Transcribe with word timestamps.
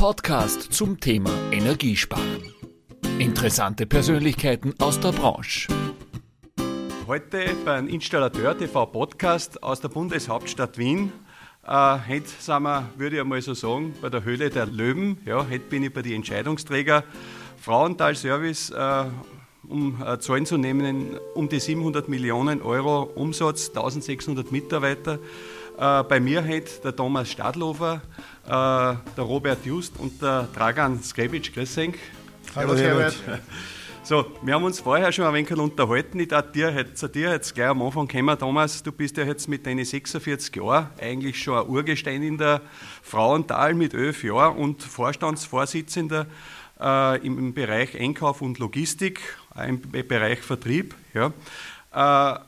Podcast 0.00 0.72
zum 0.72 0.98
Thema 0.98 1.30
Energiesparen. 1.52 2.54
Interessante 3.18 3.84
Persönlichkeiten 3.84 4.72
aus 4.78 4.98
der 4.98 5.12
Branche. 5.12 5.68
Heute 7.06 7.54
beim 7.66 7.86
Installateur 7.86 8.56
TV 8.56 8.86
Podcast 8.86 9.62
aus 9.62 9.82
der 9.82 9.88
Bundeshauptstadt 9.88 10.78
Wien. 10.78 11.12
Äh, 11.66 11.98
heute 12.08 12.24
sind 12.38 12.62
wir, 12.62 12.88
würde 12.96 13.16
ich 13.16 13.20
einmal 13.20 13.42
so 13.42 13.52
sagen, 13.52 13.94
bei 14.00 14.08
der 14.08 14.24
Höhle 14.24 14.48
der 14.48 14.64
Löwen. 14.64 15.18
Ja, 15.26 15.46
heute 15.46 15.66
bin 15.66 15.82
ich 15.82 15.92
bei 15.92 16.00
den 16.00 16.14
Entscheidungsträgern. 16.14 17.02
Frauenthal 17.60 18.16
Service, 18.16 18.70
äh, 18.70 19.04
um 19.68 20.02
äh, 20.02 20.18
Zahlen 20.18 20.46
zu 20.46 20.56
nehmen, 20.56 21.18
um 21.34 21.50
die 21.50 21.60
700 21.60 22.08
Millionen 22.08 22.62
Euro 22.62 23.02
Umsatz, 23.02 23.68
1600 23.68 24.50
Mitarbeiter. 24.50 25.18
Äh, 25.80 26.02
bei 26.02 26.20
mir 26.20 26.46
heute 26.46 26.70
der 26.84 26.94
Thomas 26.94 27.30
Stadlofer, 27.30 28.02
äh, 28.44 28.48
der 28.50 29.24
Robert 29.24 29.64
Just 29.64 29.98
und 29.98 30.20
der 30.20 30.46
Dragan 30.54 31.02
Skrebic. 31.02 31.54
Grüß 31.54 31.78
euch. 31.78 31.94
Hallo, 32.54 32.76
Herbert. 32.76 33.16
So, 34.02 34.26
wir 34.42 34.54
haben 34.54 34.64
uns 34.64 34.80
vorher 34.80 35.12
schon 35.12 35.26
ein 35.26 35.34
wenig 35.34 35.52
unterhalten. 35.52 36.18
Ich 36.18 36.28
darf 36.28 36.50
dir 36.52 36.70
jetzt, 36.70 36.98
zu 36.98 37.06
dir 37.06 37.30
jetzt 37.30 37.54
gleich 37.54 37.68
am 37.68 37.80
Anfang 37.80 38.08
kommen, 38.08 38.36
Thomas. 38.38 38.82
Du 38.82 38.92
bist 38.92 39.16
ja 39.18 39.24
jetzt 39.24 39.46
mit 39.46 39.64
deinen 39.66 39.84
46 39.84 40.56
Jahren 40.56 40.88
eigentlich 41.00 41.40
schon 41.40 41.58
ein 41.58 41.68
Urgestein 41.68 42.22
in 42.22 42.36
der 42.36 42.62
Frauental 43.02 43.74
mit 43.74 43.94
11 43.94 44.24
Jahren 44.24 44.56
und 44.56 44.82
Vorstandsvorsitzender 44.82 46.26
äh, 46.80 47.24
im 47.24 47.54
Bereich 47.54 47.98
Einkauf 47.98 48.42
und 48.42 48.58
Logistik, 48.58 49.20
im 49.66 49.80
Bereich 49.80 50.40
Vertrieb. 50.40 50.94
Ja. 51.14 51.32
Äh, 51.92 52.40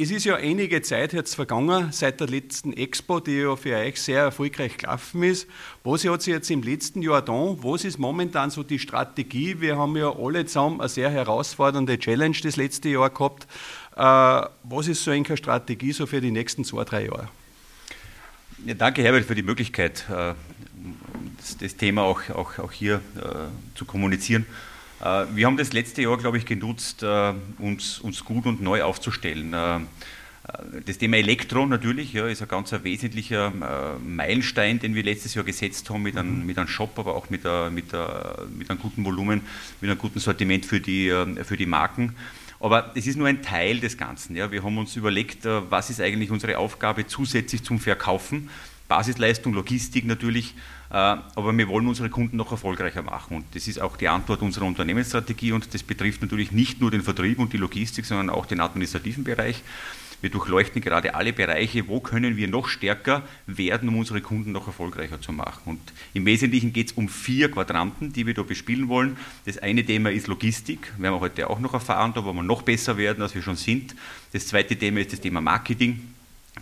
es 0.00 0.12
ist 0.12 0.24
ja 0.24 0.36
einige 0.36 0.80
Zeit 0.80 1.12
jetzt 1.12 1.34
vergangen 1.34 1.90
seit 1.90 2.20
der 2.20 2.28
letzten 2.28 2.72
Expo, 2.72 3.18
die 3.18 3.38
ja 3.38 3.56
für 3.56 3.76
euch 3.76 4.00
sehr 4.00 4.22
erfolgreich 4.22 4.78
gelaufen 4.78 5.24
ist. 5.24 5.48
Was 5.82 6.04
hat 6.04 6.22
sich 6.22 6.32
jetzt 6.32 6.50
im 6.50 6.62
letzten 6.62 7.02
Jahr 7.02 7.20
da? 7.20 7.32
Was 7.32 7.84
ist 7.84 7.98
momentan 7.98 8.50
so 8.50 8.62
die 8.62 8.78
Strategie? 8.78 9.60
Wir 9.60 9.76
haben 9.76 9.96
ja 9.96 10.14
alle 10.16 10.46
zusammen 10.46 10.80
eine 10.80 10.88
sehr 10.88 11.10
herausfordernde 11.10 11.98
Challenge 11.98 12.36
das 12.40 12.54
letzte 12.54 12.90
Jahr 12.90 13.10
gehabt. 13.10 13.48
Äh, 13.96 14.48
was 14.62 14.86
ist 14.86 15.02
so 15.02 15.10
eine 15.10 15.36
Strategie 15.36 15.90
so 15.90 16.06
für 16.06 16.20
die 16.20 16.30
nächsten 16.30 16.64
zwei, 16.64 16.84
drei 16.84 17.06
Jahre? 17.06 17.28
Ja, 18.66 18.74
danke, 18.74 19.02
Herbert, 19.02 19.24
für 19.24 19.34
die 19.34 19.42
Möglichkeit, 19.42 20.04
äh, 20.10 20.34
das, 21.58 21.76
Thema 21.76 22.02
auch, 22.02 22.20
auch, 22.30 22.58
auch 22.60 22.72
hier 22.72 23.00
äh, 23.16 23.76
zu 23.76 23.84
kommunizieren. 23.84 24.46
Äh, 25.00 25.24
wir 25.34 25.46
haben 25.46 25.56
das 25.56 25.72
letzte 25.72 26.02
Jahr, 26.02 26.16
glaube 26.16 26.38
ich, 26.38 26.46
genutzt, 26.46 27.02
äh, 27.02 27.32
uns, 27.58 27.98
uns 28.00 28.24
gut 28.24 28.46
und 28.46 28.60
neu 28.60 28.82
aufzustellen. 28.82 29.52
Äh, 29.52 29.80
das 30.86 30.96
Thema 30.96 31.18
Elektro 31.18 31.66
natürlich 31.66 32.14
ja, 32.14 32.26
ist 32.26 32.40
ein 32.40 32.48
ganz 32.48 32.72
wesentlicher 32.82 33.52
Meilenstein, 34.02 34.78
den 34.78 34.94
wir 34.94 35.02
letztes 35.02 35.34
Jahr 35.34 35.44
gesetzt 35.44 35.90
haben 35.90 36.02
mit 36.02 36.16
einem, 36.16 36.40
mhm. 36.40 36.46
mit 36.46 36.56
einem 36.56 36.68
Shop, 36.68 36.98
aber 36.98 37.16
auch 37.16 37.28
mit, 37.28 37.44
a, 37.44 37.68
mit, 37.68 37.92
a, 37.92 38.46
mit 38.56 38.70
einem 38.70 38.78
guten 38.78 39.04
Volumen, 39.04 39.42
mit 39.82 39.90
einem 39.90 39.98
guten 39.98 40.20
Sortiment 40.20 40.64
für 40.64 40.80
die, 40.80 41.12
für 41.42 41.58
die 41.58 41.66
Marken. 41.66 42.14
Aber 42.60 42.80
das 42.80 43.06
ist 43.06 43.16
nur 43.16 43.26
ein 43.26 43.42
Teil 43.42 43.78
des 43.80 43.98
Ganzen. 43.98 44.36
Ja. 44.36 44.50
Wir 44.50 44.64
haben 44.64 44.78
uns 44.78 44.96
überlegt, 44.96 45.44
was 45.44 45.90
ist 45.90 46.00
eigentlich 46.00 46.30
unsere 46.30 46.56
Aufgabe 46.56 47.06
zusätzlich 47.06 47.62
zum 47.62 47.78
Verkaufen. 47.78 48.48
Basisleistung, 48.88 49.52
Logistik 49.52 50.06
natürlich, 50.06 50.54
äh, 50.90 50.94
aber 50.94 51.56
wir 51.56 51.68
wollen 51.68 51.86
unsere 51.86 52.08
Kunden 52.08 52.36
noch 52.36 52.50
erfolgreicher 52.50 53.02
machen. 53.02 53.36
Und 53.36 53.44
das 53.54 53.68
ist 53.68 53.80
auch 53.80 53.96
die 53.96 54.08
Antwort 54.08 54.42
unserer 54.42 54.64
Unternehmensstrategie 54.64 55.52
und 55.52 55.72
das 55.74 55.82
betrifft 55.82 56.22
natürlich 56.22 56.52
nicht 56.52 56.80
nur 56.80 56.90
den 56.90 57.02
Vertrieb 57.02 57.38
und 57.38 57.52
die 57.52 57.58
Logistik, 57.58 58.06
sondern 58.06 58.30
auch 58.30 58.46
den 58.46 58.60
administrativen 58.60 59.24
Bereich. 59.24 59.62
Wir 60.20 60.30
durchleuchten 60.30 60.82
gerade 60.82 61.14
alle 61.14 61.32
Bereiche, 61.32 61.86
wo 61.86 62.00
können 62.00 62.36
wir 62.36 62.48
noch 62.48 62.66
stärker 62.66 63.22
werden, 63.46 63.88
um 63.88 63.98
unsere 63.98 64.20
Kunden 64.20 64.50
noch 64.50 64.66
erfolgreicher 64.66 65.20
zu 65.20 65.30
machen. 65.30 65.60
Und 65.64 65.80
im 66.12 66.26
Wesentlichen 66.26 66.72
geht 66.72 66.88
es 66.88 66.92
um 66.94 67.08
vier 67.08 67.50
Quadranten, 67.50 68.12
die 68.12 68.26
wir 68.26 68.34
da 68.34 68.42
bespielen 68.42 68.88
wollen. 68.88 69.16
Das 69.44 69.58
eine 69.58 69.84
Thema 69.84 70.10
ist 70.10 70.26
Logistik, 70.26 70.92
werden 70.98 71.14
wir 71.14 71.20
heute 71.20 71.48
auch 71.48 71.60
noch 71.60 71.72
erfahren, 71.72 72.14
da 72.14 72.24
wollen 72.24 72.36
wir 72.36 72.42
noch 72.42 72.62
besser 72.62 72.96
werden, 72.96 73.22
als 73.22 73.36
wir 73.36 73.42
schon 73.42 73.54
sind. 73.54 73.94
Das 74.32 74.48
zweite 74.48 74.74
Thema 74.74 75.00
ist 75.00 75.12
das 75.12 75.20
Thema 75.20 75.40
Marketing. 75.40 76.00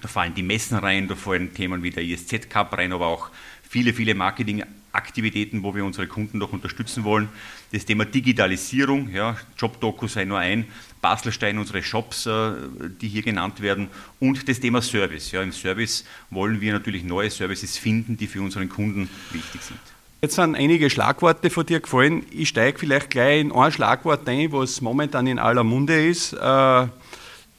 Da 0.01 0.09
fallen 0.09 0.35
die 0.35 0.43
Messen 0.43 0.77
rein, 0.79 1.09
da 1.09 1.15
fallen 1.15 1.55
Themen 1.55 1.83
wie 1.83 1.91
der 1.91 2.03
ISZ 2.03 2.51
Cup 2.51 2.77
rein, 2.77 2.93
aber 2.93 3.07
auch 3.07 3.31
viele, 3.69 3.93
viele 3.93 4.15
Marketingaktivitäten, 4.15 5.63
wo 5.63 5.75
wir 5.75 5.85
unsere 5.85 6.07
Kunden 6.07 6.39
noch 6.39 6.53
unterstützen 6.53 7.05
wollen. 7.05 7.29
Das 7.73 7.85
Thema 7.85 8.05
Digitalisierung, 8.05 9.11
ja, 9.11 9.37
Jobdoku 9.59 10.07
sei 10.07 10.25
nur 10.25 10.39
ein, 10.39 10.67
Baselstein, 11.01 11.59
unsere 11.59 11.83
Shops, 11.83 12.27
äh, 12.27 12.53
die 13.01 13.09
hier 13.09 13.23
genannt 13.23 13.61
werden, 13.61 13.89
und 14.21 14.49
das 14.49 14.61
Thema 14.61 14.83
Service. 14.83 15.33
Ja, 15.33 15.43
Im 15.43 15.53
Service 15.53 16.05
wollen 16.31 16.61
wir 16.61 16.73
natürlich 16.73 17.05
neue 17.05 17.31
Services 17.31 17.79
finden, 17.79 18.17
die 18.17 18.27
für 18.27 18.41
unseren 18.41 18.69
Kunden 18.69 19.09
wichtig 19.33 19.63
sind. 19.63 19.79
Jetzt 20.23 20.37
sind 20.37 20.55
einige 20.57 20.89
Schlagworte 20.89 21.51
von 21.51 21.67
dir 21.67 21.81
gefallen. 21.81 22.25
Ich 22.31 22.49
steige 22.49 22.79
vielleicht 22.79 23.11
gleich 23.11 23.43
in 23.43 23.53
ein 23.53 23.71
Schlagwort 23.71 24.27
ein, 24.29 24.51
was 24.51 24.81
momentan 24.81 25.27
in 25.27 25.39
aller 25.39 25.63
Munde 25.63 26.07
ist. 26.07 26.33
Äh, 26.33 26.87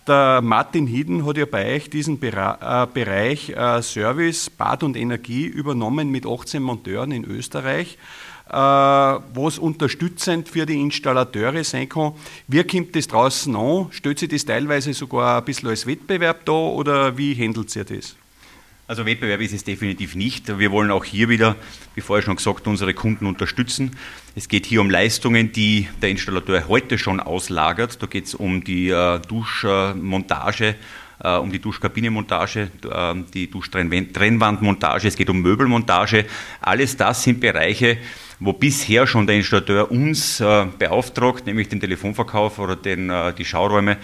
der 0.07 0.41
Martin 0.41 0.87
Hieden 0.87 1.25
hat 1.25 1.37
ja 1.37 1.45
bei 1.45 1.75
euch 1.75 1.89
diesen 1.89 2.21
äh, 2.21 2.87
Bereich 2.93 3.49
äh, 3.49 3.81
Service, 3.81 4.49
Bad 4.49 4.83
und 4.83 4.95
Energie 4.95 5.45
übernommen 5.45 6.09
mit 6.09 6.25
18 6.25 6.61
Monteuren 6.61 7.11
in 7.11 7.25
Österreich, 7.25 7.97
äh, 8.49 8.53
was 8.53 9.59
unterstützend 9.59 10.49
für 10.49 10.65
die 10.65 10.79
Installateure 10.79 11.63
sein 11.63 11.89
kann. 11.89 12.13
Wie 12.47 12.63
kommt 12.63 12.95
das 12.95 13.07
draußen 13.07 13.55
an? 13.55 13.87
Stellt 13.91 14.19
sich 14.19 14.29
das 14.29 14.45
teilweise 14.45 14.93
sogar 14.93 15.39
ein 15.39 15.45
bisschen 15.45 15.69
als 15.69 15.85
Wettbewerb 15.85 16.45
da 16.45 16.53
oder 16.53 17.17
wie 17.17 17.35
handelt 17.35 17.75
ihr 17.75 17.83
das? 17.83 18.15
Also 18.89 19.05
Wettbewerb 19.05 19.41
ist 19.41 19.51
es 19.51 19.65
definitiv 19.65 20.15
nicht. 20.15 20.59
Wir 20.59 20.71
wollen 20.71 20.91
auch 20.91 21.03
hier 21.03 21.27
wieder, 21.27 21.57
wie 21.95 21.99
vorher 21.99 22.23
schon 22.23 22.37
gesagt, 22.37 22.67
unsere 22.67 22.93
Kunden 22.93 23.25
unterstützen. 23.25 23.97
Es 24.33 24.47
geht 24.47 24.65
hier 24.65 24.79
um 24.79 24.89
Leistungen, 24.89 25.51
die 25.51 25.89
der 26.01 26.09
Installateur 26.09 26.69
heute 26.69 26.97
schon 26.97 27.19
auslagert. 27.19 28.01
Da 28.01 28.07
geht 28.07 28.27
es 28.27 28.33
um 28.33 28.63
die 28.63 28.87
äh, 28.87 29.19
Duschmontage, 29.27 30.75
äh, 31.21 31.35
um 31.35 31.51
die 31.51 31.59
Duschkabinenmontage, 31.59 32.71
äh, 32.89 33.15
die 33.33 33.51
Duschtrennwandmontage, 33.51 35.09
es 35.09 35.17
geht 35.17 35.29
um 35.29 35.41
Möbelmontage. 35.41 36.23
Alles 36.61 36.95
das 36.95 37.23
sind 37.23 37.41
Bereiche, 37.41 37.97
wo 38.39 38.53
bisher 38.53 39.05
schon 39.05 39.27
der 39.27 39.35
Installateur 39.35 39.91
uns 39.91 40.37
beauftragt, 40.37 41.45
nämlich 41.45 41.67
den 41.69 41.81
Telefonverkauf 41.81 42.59
oder 42.59 42.75
den, 42.75 43.11
die 43.35 43.43
Schauräume, 43.43 43.97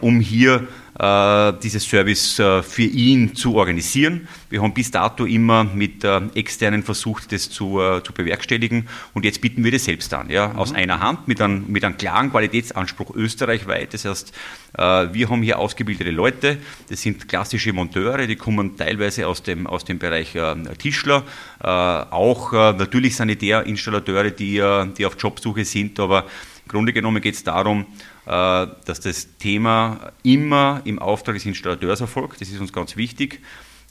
um 0.00 0.18
hier 0.18 0.66
dieses 0.98 1.84
Service 1.84 2.38
äh, 2.38 2.62
für 2.62 2.82
ihn 2.82 3.34
zu 3.34 3.54
organisieren. 3.54 4.28
Wir 4.48 4.62
haben 4.62 4.72
bis 4.72 4.90
dato 4.90 5.26
immer 5.26 5.62
mit 5.64 6.04
äh, 6.04 6.22
externen 6.34 6.82
versucht, 6.82 7.32
das 7.32 7.50
zu, 7.50 7.80
zu 8.02 8.12
bewerkstelligen 8.14 8.88
und 9.12 9.24
jetzt 9.24 9.42
bieten 9.42 9.62
wir 9.62 9.72
das 9.72 9.84
selbst 9.84 10.14
an, 10.14 10.30
ja, 10.30 10.48
mhm. 10.48 10.56
aus 10.56 10.72
einer 10.72 11.00
Hand 11.00 11.28
mit 11.28 11.42
einem, 11.42 11.66
mit 11.68 11.84
einem 11.84 11.98
klaren 11.98 12.30
Qualitätsanspruch 12.30 13.14
österreichweit. 13.14 13.92
Das 13.92 14.04
heißt, 14.04 14.32
wir 14.78 15.30
haben 15.30 15.42
hier 15.42 15.58
ausgebildete 15.58 16.10
Leute, 16.10 16.58
das 16.90 17.00
sind 17.00 17.28
klassische 17.28 17.72
Monteure, 17.72 18.26
die 18.26 18.36
kommen 18.36 18.76
teilweise 18.76 19.26
aus 19.26 19.42
dem, 19.42 19.66
aus 19.66 19.84
dem 19.86 19.98
Bereich 19.98 20.36
Tischler, 20.78 21.24
auch 21.60 22.52
natürlich 22.52 23.16
Sanitärinstallateure, 23.16 24.30
die, 24.30 24.62
die 24.98 25.06
auf 25.06 25.16
Jobsuche 25.18 25.64
sind, 25.64 25.98
aber 25.98 26.24
im 26.66 26.68
Grunde 26.68 26.92
genommen 26.92 27.22
geht 27.22 27.36
es 27.36 27.44
darum, 27.44 27.82
äh, 27.82 27.84
dass 28.26 29.00
das 29.00 29.28
Thema 29.38 30.12
immer 30.24 30.80
im 30.84 30.98
Auftrag 30.98 31.36
des 31.36 31.46
Installateurs 31.46 32.00
erfolgt. 32.00 32.40
Das 32.40 32.48
ist 32.48 32.60
uns 32.60 32.72
ganz 32.72 32.96
wichtig 32.96 33.40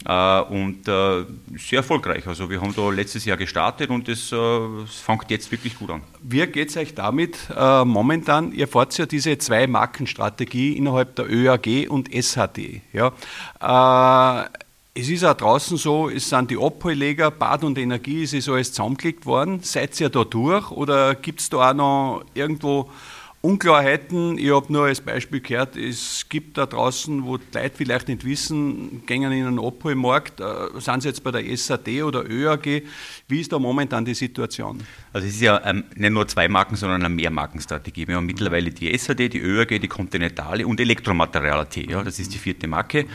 äh, 0.06 0.42
und 0.42 0.88
äh, 0.88 1.26
sehr 1.58 1.78
erfolgreich. 1.78 2.28
Also 2.28 2.50
wir 2.50 2.60
haben 2.60 2.76
da 2.76 2.90
letztes 2.90 3.24
Jahr 3.24 3.38
gestartet 3.38 3.90
und 3.90 4.10
es 4.10 4.30
fängt 4.30 5.32
jetzt 5.32 5.52
wirklich 5.52 5.80
gut 5.80 5.90
an. 5.90 6.02
Wie 6.22 6.46
geht 6.48 6.70
es 6.70 6.78
euch 6.78 6.94
damit 6.94 7.38
äh, 7.56 7.86
momentan? 7.86 8.52
Ihr 8.52 8.68
fahrt 8.68 8.98
ja 8.98 9.06
diese 9.06 9.38
zwei 9.38 9.68
Markenstrategie 9.68 10.74
innerhalb 10.74 11.16
der 11.16 11.32
ÖAG 11.32 11.90
und 11.90 12.10
SHD. 12.14 12.82
Ja? 12.92 13.14
Äh, 13.62 14.50
es 14.98 15.10
ist 15.10 15.26
auch 15.26 15.34
draußen 15.34 15.76
so, 15.76 16.10
es 16.10 16.30
sind 16.30 16.52
die 16.52 16.58
Abholleger, 16.58 17.30
Bad 17.30 17.66
und 17.66 17.78
Energie, 17.78 18.24
es 18.24 18.32
ist 18.32 18.48
alles 18.48 18.72
zusammengelegt 18.72 19.26
worden. 19.26 19.60
Seid 19.62 20.00
ihr 20.00 20.08
da 20.10 20.24
durch 20.24 20.72
oder 20.72 21.16
gibt 21.16 21.42
es 21.42 21.50
da 21.50 21.72
auch 21.72 21.74
noch 21.74 22.26
irgendwo 22.34 22.90
Unklarheiten, 23.46 24.40
ich 24.40 24.52
habe 24.52 24.74
nur 24.74 24.86
als 24.86 25.02
Beispiel 25.02 25.40
gehört, 25.40 25.76
es 25.76 26.28
gibt 26.28 26.58
da 26.58 26.66
draußen, 26.66 27.26
wo 27.26 27.38
die 27.38 27.44
Leute 27.54 27.76
vielleicht 27.76 28.08
nicht 28.08 28.26
wissen, 28.26 29.04
gehen 29.06 29.22
in 29.22 29.46
einen 29.46 29.60
Abholmarkt, 29.60 30.40
äh, 30.40 30.80
sind 30.80 31.04
sie 31.04 31.10
jetzt 31.10 31.24
bei 31.24 31.30
der 31.32 31.56
SAD 31.56 32.02
oder 32.02 32.28
ÖAG, 32.28 32.84
wie 33.28 33.40
ist 33.40 33.52
da 33.52 33.60
momentan 33.60 34.04
die 34.04 34.16
Situation? 34.16 34.82
Also 35.14 35.28
es 35.28 35.36
ist 35.36 35.42
ja 35.42 35.62
ähm, 35.64 35.84
nicht 35.96 36.12
nur 36.12 36.28
zwei 36.28 36.48
Marken, 36.48 36.76
sondern 36.76 37.06
eine 37.06 37.14
Mehrmarkenstrategie. 37.14 38.08
Wir 38.08 38.16
haben 38.16 38.26
mittlerweile 38.26 38.72
die 38.72 38.98
SAD, 38.98 39.30
die 39.30 39.40
ÖAG, 39.40 39.80
die 39.80 39.88
Continentale 39.88 40.66
und 40.66 40.80
Elektromaterial.at, 40.80 41.76
ja, 41.76 42.04
das 42.04 42.18
ist 42.18 42.34
die 42.34 42.40
vierte 42.40 42.68
Marke. 42.68 43.06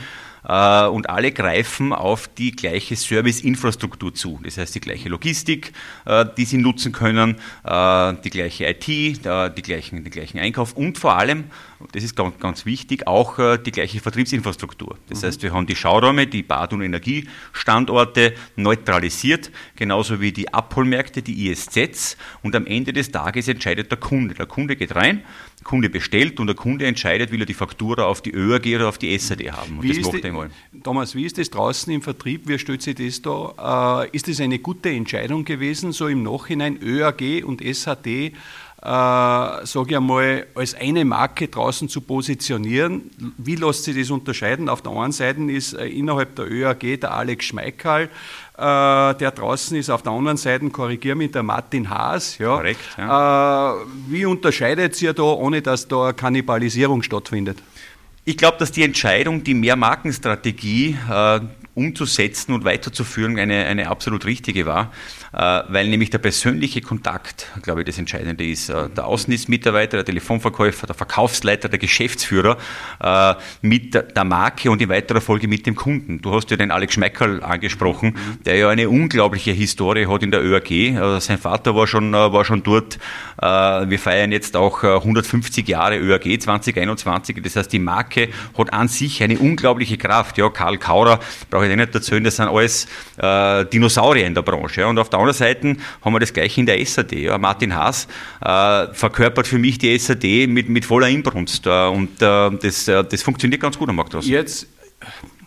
Äh, 0.47 0.87
und 0.87 1.11
alle 1.11 1.33
greifen 1.33 1.93
auf 1.93 2.29
die 2.29 2.53
gleiche 2.53 2.97
Serviceinfrastruktur 2.97 4.15
zu. 4.15 4.41
Das 4.43 4.59
heißt, 4.59 4.75
die 4.75 4.81
gleiche 4.81 5.09
Logistik, 5.09 5.73
äh, 6.07 6.25
die 6.37 6.45
sie 6.45 6.59
nutzen 6.59 6.93
können, 6.93 7.37
äh, 7.65 8.15
die 8.25 8.31
gleiche 8.31 8.67
IT, 8.67 8.87
die 8.87 9.63
gleichen, 9.63 10.05
den 10.05 10.11
gleichen 10.11 10.39
Einkauf 10.39 10.73
und 10.75 10.99
vor 10.99 11.17
allem, 11.17 11.45
das 11.93 12.05
ist 12.05 12.15
ganz, 12.15 12.39
ganz 12.39 12.67
wichtig, 12.67 13.07
auch 13.07 13.39
die 13.57 13.71
gleiche 13.71 14.01
Vertriebsinfrastruktur. 14.01 14.99
Das 15.09 15.23
mhm. 15.23 15.27
heißt, 15.27 15.43
wir 15.43 15.53
haben 15.55 15.67
die 15.67 15.77
Schauräume, 15.77 16.27
die 16.27 16.43
Bad- 16.43 16.75
und 16.75 16.83
Energiestandorte 16.83 18.35
neutralisiert, 18.57 19.51
genauso 19.77 20.21
wie 20.21 20.33
die 20.33 20.53
Abholmärkte, 20.53 21.23
die 21.23 21.49
ISZs 21.49 22.19
und 22.43 22.55
am 22.55 22.67
Ende 22.67 22.93
des 22.93 23.11
Tages 23.11 23.49
entscheidet 23.49 23.91
der 23.91 23.99
Kunde. 23.99 24.35
Der 24.35 24.47
Kunde 24.47 24.77
geht 24.77 24.95
rein, 24.95 25.25
Kunde 25.65 25.91
bestellt 25.91 26.41
und 26.41 26.47
der 26.47 26.57
Kunde 26.57 26.87
entscheidet, 26.87 27.31
will 27.33 27.41
er 27.41 27.47
die 27.47 27.55
Faktura 27.55 28.05
auf 28.05 28.23
die 28.23 28.33
ÖAG 28.33 28.67
oder 28.75 28.89
auf 28.89 28.99
die 28.99 29.17
SAD 29.17 29.53
haben. 29.53 29.79
Und 29.79 29.83
wie 29.83 29.89
das 29.89 30.13
macht 30.13 30.25
er 30.25 30.51
Thomas, 30.83 31.15
wie 31.15 31.25
ist 31.25 31.39
das 31.39 31.51
draußen 31.51 31.93
im 31.93 32.03
Vertrieb? 32.03 32.49
Wie 32.49 32.59
stellt 32.59 32.83
sich 32.83 32.95
das 32.95 33.23
da? 33.23 34.05
Äh, 34.05 34.17
ist 34.17 34.29
das 34.29 34.41
eine 34.41 34.59
gute 34.59 34.91
Entscheidung 34.91 35.45
gewesen, 35.45 35.93
so 35.93 36.09
im 36.09 36.23
Nachhinein 36.23 36.79
ÖAG 36.83 37.45
und 37.45 37.63
SAD, 37.63 38.33
sage 38.83 39.87
ich 39.91 39.97
einmal, 39.97 40.47
als 40.55 40.75
eine 40.75 41.05
Marke 41.05 41.49
draußen 41.49 41.89
zu 41.89 42.01
positionieren? 42.01 43.11
Wie 43.37 43.57
lässt 43.57 43.85
sich 43.85 43.97
das 43.97 44.11
unterscheiden? 44.11 44.69
Auf 44.71 44.81
der 44.81 44.93
einen 44.93 45.13
Seite 45.13 45.43
ist 45.53 45.75
äh, 45.75 45.87
innerhalb 45.87 46.35
der 46.37 46.51
ÖAG 46.51 46.99
der 47.01 47.13
Alex 47.13 47.45
Schmeikal, 47.45 48.05
äh, 48.05 48.09
der 48.57 49.33
draußen 49.33 49.77
ist. 49.77 49.91
Auf 49.91 50.03
der 50.03 50.13
anderen 50.13 50.39
Seite, 50.39 50.69
korrigiere 50.71 51.15
mich, 51.15 51.31
der 51.31 51.43
Martin 51.43 51.91
Haas. 51.91 52.39
Ja. 52.39 52.57
Korrekt. 52.57 52.81
Ja. 52.97 53.75
Äh, 53.75 53.77
wie 54.09 54.25
unterscheidet 54.25 55.01
ihr 55.03 55.13
da, 55.13 55.25
ohne 55.25 55.61
dass 55.61 55.87
da 55.87 56.15
Kannibalisierung 56.15 57.03
stattfindet? 57.03 57.59
Ich 58.25 58.39
glaube, 58.39 58.57
dass 58.59 58.73
die 58.73 58.83
Entscheidung, 58.83 59.45
die 59.45 59.55
Mehrmarkenstrategie 59.55 60.97
äh, 61.11 61.41
umzusetzen 61.75 62.53
und 62.55 62.65
weiterzuführen, 62.65 63.39
eine, 63.39 63.67
eine 63.67 63.89
absolut 63.89 64.25
richtige 64.25 64.67
war, 64.67 64.85
äh, 64.85 65.20
weil 65.33 65.89
nämlich 65.89 66.11
der 66.11 66.19
persönliche 66.19 66.81
Kontakt, 66.81 67.47
glaube 67.63 67.81
ich, 67.81 67.87
das 67.87 67.99
Entscheidende 67.99 68.47
ist. 68.47 68.69
Äh, 68.69 68.89
der 68.91 69.07
Außendienstmitarbeiter, 69.07 69.99
der 69.99 70.05
Telefonverkäufer, 70.05 70.87
der 70.87 70.95
Verkaufsleiter, 70.95 71.69
der 71.69 71.79
Geschäftsführer 71.79 72.57
äh, 73.03 73.35
mit 73.63 73.95
der 73.95 74.25
Marke 74.25 74.71
und 74.71 74.83
in 74.83 74.89
weiterer 74.89 75.21
Folge 75.21 75.49
mit 75.49 75.67
dem 75.67 75.77
Kunden. 75.77 76.21
Du 76.21 76.35
hast 76.35 76.51
ja 76.51 76.57
den 76.57 76.71
Alex 76.71 76.95
Schmeckerl 76.95 77.43
angesprochen, 77.43 78.17
der 78.45 78.57
ja 78.57 78.69
eine 78.69 78.89
unglaubliche 78.89 79.53
Historie 79.53 80.07
hat 80.07 80.23
in 80.23 80.31
der 80.31 80.43
ÖAG. 80.43 81.21
Sein 81.21 81.39
Vater 81.39 81.75
war 81.77 81.87
schon, 81.87 82.13
war 82.13 82.45
schon 82.45 82.63
dort. 82.63 82.99
Wir 83.39 83.99
feiern 83.99 84.33
jetzt 84.33 84.57
auch 84.57 84.83
150 84.83 85.67
Jahre 85.69 85.99
ÖAG 85.99 86.41
2021. 86.41 87.41
Das 87.43 87.57
heißt, 87.57 87.73
die 87.73 87.79
Marke 87.79 88.29
hat 88.57 88.73
an 88.73 88.89
sich 88.89 89.23
eine 89.23 89.39
unglaubliche 89.39 89.97
Kraft. 89.99 90.39
Ja, 90.39 90.49
Karl 90.51 90.79
Kaurer, 90.79 91.21
brauche 91.51 91.67
ich 91.67 91.77
nicht 91.77 91.95
erzählen, 91.95 92.25
das 92.25 92.37
sind 92.37 92.49
alles 92.49 92.87
Dinosaurier 93.17 94.27
in 94.27 94.35
der 94.35 94.43
Branche. 94.43 94.87
Und 94.87 94.99
auf 94.99 95.09
der 95.11 95.20
anderen 95.21 95.37
Seite 95.39 95.77
haben 96.03 96.13
wir 96.13 96.21
das 96.21 96.33
gleiche 96.33 96.61
in 96.61 96.67
der 96.67 96.85
SAD. 96.85 97.13
Ja. 97.13 97.39
Martin 97.39 97.75
Haas 97.75 98.09
äh, 98.41 98.87
verkörpert 98.93 99.47
für 99.47 99.59
mich 99.59 99.79
die 99.79 99.97
SAD 99.99 100.47
mit, 100.49 100.69
mit 100.69 100.85
voller 100.85 101.09
Inbrunst 101.09 101.67
äh, 101.67 101.89
und 101.89 102.21
äh, 102.21 102.51
das, 102.51 102.89
äh, 102.89 103.05
das 103.05 103.23
funktioniert 103.23 103.61
ganz 103.61 103.79
gut 103.79 103.89
am 103.89 103.97
Markt. 103.97 104.15
Jetzt 104.25 104.67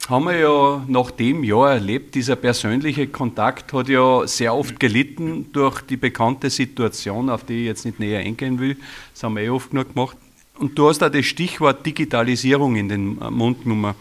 haben 0.10 0.26
wir 0.26 0.38
ja 0.38 0.84
nach 0.88 1.12
dem 1.12 1.44
Jahr 1.44 1.74
erlebt, 1.74 2.16
dieser 2.16 2.36
persönliche 2.36 3.08
Kontakt 3.08 3.72
hat 3.74 3.88
ja 3.88 4.28
sehr 4.28 4.54
oft 4.54 4.80
gelitten 4.80 5.52
durch 5.54 5.82
die 5.82 5.98
bekannte 5.98 6.50
Situation, 6.50 7.30
auf 7.30 7.46
die 7.46 7.62
ich 7.62 7.66
jetzt 7.68 7.86
nicht 7.86 8.00
näher 8.00 8.20
eingehen 8.20 8.60
will. 8.60 8.78
Das 9.14 9.24
haben 9.24 9.36
wir 9.36 9.44
eh 9.44 9.50
oft 9.50 9.72
genug 9.72 9.94
gemacht. 9.94 10.18
Und 10.60 10.78
du 10.78 10.88
hast 10.88 11.00
da 11.00 11.10
das 11.10 11.26
Stichwort 11.26 11.86
Digitalisierung 11.86 12.76
in 12.76 12.90
den 12.90 13.16
Mund 13.16 13.64
genommen. 13.64 13.96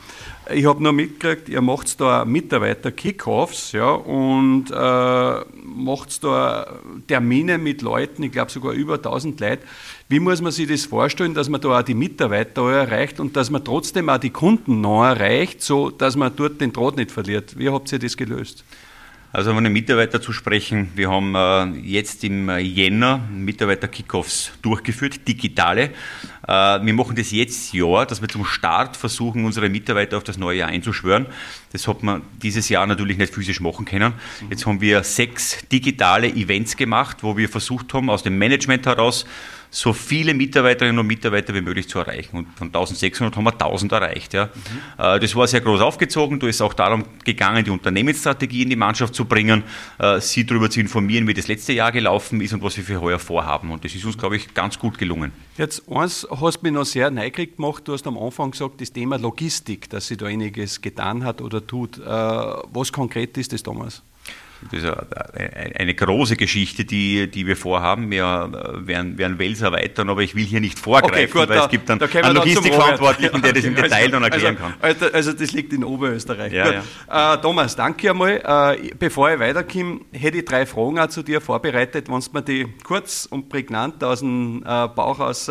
Ich 0.52 0.66
habe 0.66 0.82
nur 0.82 0.92
mitgekriegt, 0.92 1.48
ihr 1.48 1.60
macht 1.60 2.00
da 2.00 2.24
Mitarbeiter-Kickoffs 2.24 3.72
ja, 3.72 3.90
und 3.90 4.70
äh, 4.70 5.40
macht 5.64 6.22
da 6.24 6.78
Termine 7.06 7.58
mit 7.58 7.82
Leuten, 7.82 8.22
ich 8.22 8.32
glaube 8.32 8.50
sogar 8.50 8.72
über 8.72 8.94
1000 8.94 9.40
Leute. 9.40 9.62
Wie 10.08 10.20
muss 10.20 10.42
man 10.42 10.52
sich 10.52 10.68
das 10.68 10.84
vorstellen, 10.84 11.34
dass 11.34 11.48
man 11.48 11.60
da 11.60 11.78
auch 11.78 11.82
die 11.82 11.94
Mitarbeiter 11.94 12.70
erreicht 12.70 13.20
und 13.20 13.36
dass 13.36 13.50
man 13.50 13.64
trotzdem 13.64 14.08
auch 14.08 14.18
die 14.18 14.30
Kunden 14.30 14.80
noch 14.80 15.04
erreicht, 15.04 15.62
so 15.62 15.90
dass 15.90 16.16
man 16.16 16.34
dort 16.36 16.60
den 16.60 16.72
Draht 16.72 16.96
nicht 16.96 17.10
verliert? 17.10 17.58
Wie 17.58 17.70
habt 17.70 17.90
ihr 17.92 17.98
das 17.98 18.16
gelöst? 18.16 18.64
Also 19.34 19.50
um 19.50 19.64
den 19.64 19.72
Mitarbeiter 19.72 20.20
zu 20.20 20.30
sprechen, 20.34 20.90
wir 20.94 21.10
haben 21.10 21.34
äh, 21.34 21.80
jetzt 21.80 22.22
im 22.22 22.50
Jänner 22.58 23.16
Mitarbeiter-Kickoffs 23.30 24.52
durchgeführt, 24.60 25.26
digitale. 25.26 25.84
Äh, 26.46 26.84
wir 26.84 26.92
machen 26.92 27.16
das 27.16 27.30
jetzt 27.30 27.72
Jahr, 27.72 28.04
dass 28.04 28.20
wir 28.20 28.28
zum 28.28 28.44
Start 28.44 28.94
versuchen, 28.94 29.46
unsere 29.46 29.70
Mitarbeiter 29.70 30.18
auf 30.18 30.24
das 30.24 30.36
neue 30.36 30.58
Jahr 30.58 30.68
einzuschwören. 30.68 31.24
Das 31.72 31.88
hat 31.88 32.02
man 32.02 32.20
dieses 32.42 32.68
Jahr 32.68 32.86
natürlich 32.86 33.16
nicht 33.16 33.32
physisch 33.32 33.60
machen 33.60 33.86
können. 33.86 34.12
Jetzt 34.50 34.66
haben 34.66 34.82
wir 34.82 35.02
sechs 35.02 35.66
digitale 35.72 36.28
Events 36.28 36.76
gemacht, 36.76 37.18
wo 37.22 37.34
wir 37.34 37.48
versucht 37.48 37.94
haben, 37.94 38.10
aus 38.10 38.22
dem 38.22 38.36
Management 38.36 38.84
heraus 38.84 39.24
so 39.74 39.94
viele 39.94 40.34
Mitarbeiterinnen 40.34 40.98
und 40.98 41.06
Mitarbeiter 41.06 41.54
wie 41.54 41.62
möglich 41.62 41.88
zu 41.88 41.98
erreichen. 41.98 42.36
Und 42.36 42.58
von 42.58 42.68
1600 42.68 43.34
haben 43.34 43.44
wir 43.44 43.52
1000 43.52 43.90
erreicht. 43.92 44.34
Ja. 44.34 44.46
Mhm. 44.46 45.20
Das 45.20 45.34
war 45.34 45.46
sehr 45.46 45.62
groß 45.62 45.80
aufgezogen. 45.80 46.38
Da 46.38 46.46
ist 46.46 46.60
auch 46.60 46.74
darum 46.74 47.04
gegangen, 47.24 47.64
die 47.64 47.70
Unternehmensstrategie 47.70 48.62
in 48.62 48.68
die 48.68 48.76
Mannschaft 48.76 49.14
zu 49.14 49.24
bringen, 49.24 49.64
äh, 49.98 50.20
sie 50.20 50.44
darüber 50.44 50.68
zu 50.68 50.78
informieren, 50.78 51.26
wie 51.26 51.32
das 51.32 51.48
letzte 51.48 51.72
Jahr 51.72 51.90
gelaufen 51.90 52.42
ist 52.42 52.52
und 52.52 52.62
was 52.62 52.76
wir 52.76 52.84
für 52.84 53.00
heuer 53.00 53.18
vorhaben. 53.18 53.70
Und 53.70 53.82
das 53.82 53.94
ist 53.94 54.04
uns, 54.04 54.18
glaube 54.18 54.36
ich, 54.36 54.52
ganz 54.52 54.78
gut 54.78 54.98
gelungen. 54.98 55.32
Jetzt 55.56 55.88
eins 55.88 56.28
hast 56.30 56.58
du 56.58 56.60
mich 56.64 56.72
noch 56.72 56.84
sehr 56.84 57.10
neugierig 57.10 57.56
gemacht. 57.56 57.88
Du 57.88 57.94
hast 57.94 58.06
am 58.06 58.18
Anfang 58.18 58.50
gesagt, 58.50 58.82
das 58.82 58.92
Thema 58.92 59.16
Logistik, 59.16 59.88
dass 59.88 60.06
sie 60.06 60.18
da 60.18 60.26
einiges 60.26 60.82
getan 60.82 61.24
hat 61.24 61.40
oder 61.40 61.66
tut. 61.66 61.96
Äh, 61.98 62.02
was 62.02 62.92
konkret 62.92 63.38
ist 63.38 63.54
das 63.54 63.62
damals? 63.62 64.02
Das 64.70 64.82
ist 64.82 65.78
eine 65.78 65.94
große 65.94 66.36
Geschichte, 66.36 66.84
die, 66.84 67.30
die 67.30 67.46
wir 67.46 67.56
vorhaben. 67.56 68.10
Wir 68.10 68.50
äh, 68.52 68.86
werden, 68.86 69.18
werden 69.18 69.38
Wels 69.38 69.60
erweitern, 69.60 70.08
aber 70.08 70.22
ich 70.22 70.34
will 70.34 70.44
hier 70.44 70.60
nicht 70.60 70.78
vorgreifen, 70.78 71.14
okay, 71.14 71.26
gut, 71.26 71.48
weil 71.48 71.56
da, 71.56 71.64
es 71.64 71.70
gibt 71.70 71.88
dann 71.88 71.98
da 71.98 72.06
einen 72.06 72.36
Logistikverantwortlichen, 72.36 73.42
der 73.42 73.52
das 73.52 73.64
im 73.64 73.74
Detail 73.76 74.08
dann 74.10 74.22
erklären 74.22 74.56
also, 74.56 74.68
kann. 74.68 74.74
Also, 74.80 75.06
also, 75.12 75.32
das 75.32 75.52
liegt 75.52 75.72
in 75.72 75.84
Oberösterreich. 75.84 76.52
Ja, 76.52 76.82
ja. 77.08 77.34
Äh, 77.34 77.40
Thomas, 77.40 77.76
danke 77.76 78.10
einmal. 78.10 78.76
Äh, 78.78 78.90
bevor 78.98 79.32
ich 79.32 79.40
weiterkomme, 79.40 80.00
hätte 80.12 80.38
ich 80.38 80.44
drei 80.44 80.66
Fragen 80.66 80.98
auch 80.98 81.08
zu 81.08 81.22
dir 81.22 81.40
vorbereitet. 81.40 82.08
Wenn 82.08 82.20
du 82.20 82.30
mir 82.32 82.42
die 82.42 82.66
kurz 82.84 83.26
und 83.26 83.48
prägnant 83.48 84.02
aus 84.04 84.20
dem 84.20 84.62
äh, 84.64 84.88
Bauch 84.88 85.18
aus 85.18 85.50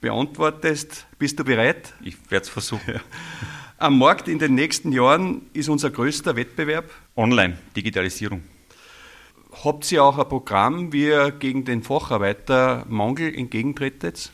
beantwortest, 0.00 1.06
bist 1.18 1.38
du 1.38 1.44
bereit? 1.44 1.92
Ich 2.02 2.16
werde 2.30 2.44
es 2.44 2.48
versuchen. 2.48 3.00
Am 3.78 3.98
Markt 3.98 4.28
in 4.28 4.38
den 4.38 4.54
nächsten 4.54 4.92
Jahren 4.92 5.42
ist 5.52 5.68
unser 5.68 5.90
größter 5.90 6.36
Wettbewerb 6.36 6.90
Online, 7.20 7.58
Digitalisierung. 7.76 8.42
Habt 9.62 9.92
ihr 9.92 10.02
auch 10.02 10.18
ein 10.18 10.26
Programm, 10.26 10.92
wie 10.94 11.04
ihr 11.08 11.32
gegen 11.32 11.66
den 11.66 11.82
Facharbeitermangel 11.82 13.34
entgegentretet? 13.34 14.32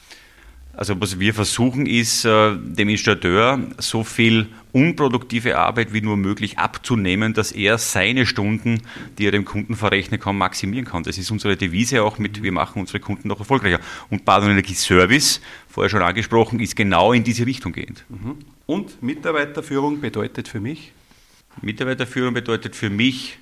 Also 0.72 1.00
was 1.00 1.18
wir 1.18 1.34
versuchen 1.34 1.86
ist, 1.86 2.24
äh, 2.26 2.54
dem 2.54 2.88
Installateur 2.90 3.58
so 3.78 4.04
viel 4.04 4.48
unproduktive 4.72 5.58
Arbeit 5.58 5.94
wie 5.94 6.02
nur 6.02 6.16
möglich 6.16 6.58
abzunehmen, 6.58 7.34
dass 7.34 7.50
er 7.50 7.78
seine 7.78 8.24
Stunden, 8.24 8.82
die 9.18 9.26
er 9.26 9.32
dem 9.32 9.46
Kunden 9.46 9.74
verrechnen 9.74 10.20
kann, 10.20 10.36
maximieren 10.36 10.84
kann. 10.84 11.02
Das 11.02 11.18
ist 11.18 11.30
unsere 11.32 11.56
Devise 11.56 12.04
auch 12.04 12.18
mit, 12.18 12.42
wir 12.42 12.52
machen 12.52 12.78
unsere 12.78 13.00
Kunden 13.00 13.26
noch 13.26 13.40
erfolgreicher. 13.40 13.80
Und 14.10 14.24
Bad- 14.24 14.44
und 14.44 14.50
Energieservice, 14.50 15.40
vorher 15.68 15.88
schon 15.88 16.02
angesprochen, 16.02 16.60
ist 16.60 16.76
genau 16.76 17.12
in 17.12 17.24
diese 17.24 17.46
Richtung 17.46 17.72
gehend. 17.72 18.04
Mhm. 18.10 18.36
Und 18.66 19.02
Mitarbeiterführung 19.02 20.00
bedeutet 20.00 20.46
für 20.46 20.60
mich? 20.60 20.92
Mitarbeiterführung 21.62 22.34
bedeutet 22.34 22.76
für 22.76 22.90
mich, 22.90 23.38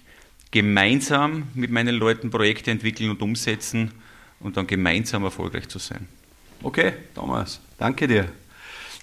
gemeinsam 0.51 1.49
mit 1.55 1.71
meinen 1.71 1.97
Leuten 1.97 2.31
Projekte 2.31 2.71
entwickeln 2.71 3.11
und 3.11 3.21
umsetzen 3.23 3.91
und 4.39 4.57
dann 4.57 4.67
gemeinsam 4.67 5.25
erfolgreich 5.25 5.69
zu 5.69 5.79
sein. 5.79 6.07
Okay, 6.63 6.93
Thomas, 7.15 7.61
danke 7.77 8.07
dir. 8.07 8.29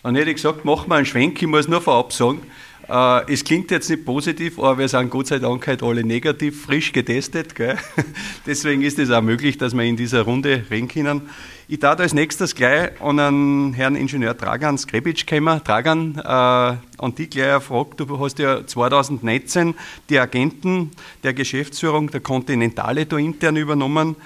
Dann 0.01 0.15
hätte 0.15 0.29
ich 0.29 0.37
gesagt, 0.37 0.65
mach 0.65 0.87
mal 0.87 0.97
einen 0.97 1.05
Schwenk, 1.05 1.41
ich 1.41 1.47
muss 1.47 1.67
nur 1.67 1.81
vorab 1.81 2.13
sagen, 2.13 2.41
äh, 2.89 3.33
es 3.33 3.43
klingt 3.43 3.71
jetzt 3.71 3.89
nicht 3.89 4.05
positiv, 4.05 4.59
aber 4.59 4.79
wir 4.79 4.87
sind 4.87 5.09
Gott 5.09 5.27
sei 5.27 5.39
Dank 5.39 5.65
halt 5.67 5.83
alle 5.83 6.03
negativ, 6.03 6.65
frisch 6.65 6.91
getestet. 6.91 7.55
Gell? 7.55 7.77
Deswegen 8.45 8.81
ist 8.81 8.99
es 8.99 9.11
auch 9.11 9.21
möglich, 9.21 9.57
dass 9.57 9.73
wir 9.73 9.83
in 9.83 9.97
dieser 9.97 10.23
Runde 10.23 10.63
reden 10.69 10.87
können. 10.87 11.29
Ich 11.67 11.79
darf 11.79 11.99
als 11.99 12.13
nächstes 12.13 12.53
gleich 12.53 13.01
an 13.01 13.19
einen 13.19 13.73
Herrn 13.73 13.95
Ingenieur 13.95 14.33
Dragan 14.33 14.77
Skrebic 14.77 15.25
kommen. 15.25 15.61
Dragan, 15.63 16.15
äh, 16.17 16.27
an 16.27 17.15
dich 17.17 17.29
gleich 17.29 17.51
eine 17.51 17.61
Frage. 17.61 17.95
Du 17.97 18.19
hast 18.19 18.39
ja 18.39 18.67
2019 18.67 19.75
die 20.09 20.19
Agenten 20.19 20.91
der 21.23 21.33
Geschäftsführung 21.33 22.09
der 22.09 22.19
Continentale 22.19 23.05
da 23.05 23.17
intern 23.17 23.55
übernommen, 23.55 24.17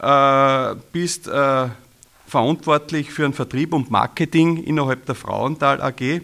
äh, 0.00 0.74
bist 0.92 1.26
äh, 1.26 1.68
verantwortlich 2.28 3.10
für 3.10 3.22
den 3.22 3.32
Vertrieb 3.32 3.72
und 3.72 3.90
Marketing 3.90 4.62
innerhalb 4.62 5.04
der 5.06 5.14
Frauenthal 5.14 5.82
AG. 5.82 6.20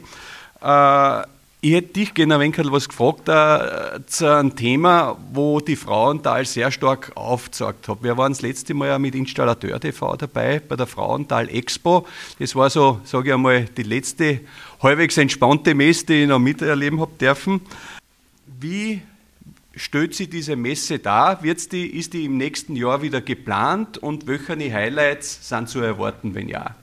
Äh, 0.61 1.27
ich 1.61 1.73
hätte 1.73 1.95
dich 1.95 2.15
gerne 2.15 2.37
ein 2.37 2.41
wenig 2.41 2.59
was 2.71 2.89
gefragt 2.89 3.29
äh, 3.29 4.01
zu 4.07 4.33
einem 4.33 4.55
Thema, 4.55 5.17
wo 5.33 5.59
die 5.59 5.75
Frauenthal 5.75 6.45
sehr 6.45 6.71
stark 6.71 7.11
aufgezeigt 7.17 7.89
hat. 7.89 8.03
Wir 8.03 8.17
waren 8.17 8.33
das 8.33 8.43
letzte 8.43 8.75
Mal 8.75 8.89
ja 8.89 8.99
mit 8.99 9.17
Installateur 9.17 9.81
TV 9.81 10.17
dabei 10.17 10.61
bei 10.61 10.77
der 10.77 10.87
Frauenthal 10.87 11.49
Expo. 11.49 12.07
Das 12.39 12.55
war 12.55 12.71
so, 12.71 13.01
sage 13.03 13.31
ich 13.31 13.35
einmal, 13.35 13.65
die 13.65 13.83
letzte 13.83 14.41
halbwegs 14.81 15.17
entspannte 15.17 15.75
Messe, 15.75 16.07
die 16.07 16.23
ich 16.23 16.29
noch 16.29 16.39
miterleben 16.39 17.01
habe 17.01 17.13
dürfen. 17.21 17.61
Wie 18.61 19.03
stellt 19.75 20.15
sich 20.15 20.31
diese 20.31 20.55
Messe 20.55 21.01
dar? 21.01 21.43
Wird's 21.43 21.69
die, 21.69 21.87
ist 21.87 22.13
die 22.13 22.27
im 22.27 22.37
nächsten 22.37 22.77
Jahr 22.77 23.03
wieder 23.03 23.21
geplant 23.21 23.99
und 23.99 24.29
welche 24.29 24.73
Highlights 24.73 25.49
sind 25.49 25.69
zu 25.69 25.81
erwarten, 25.81 26.37
wenn 26.37 26.49
ja? 26.49 26.77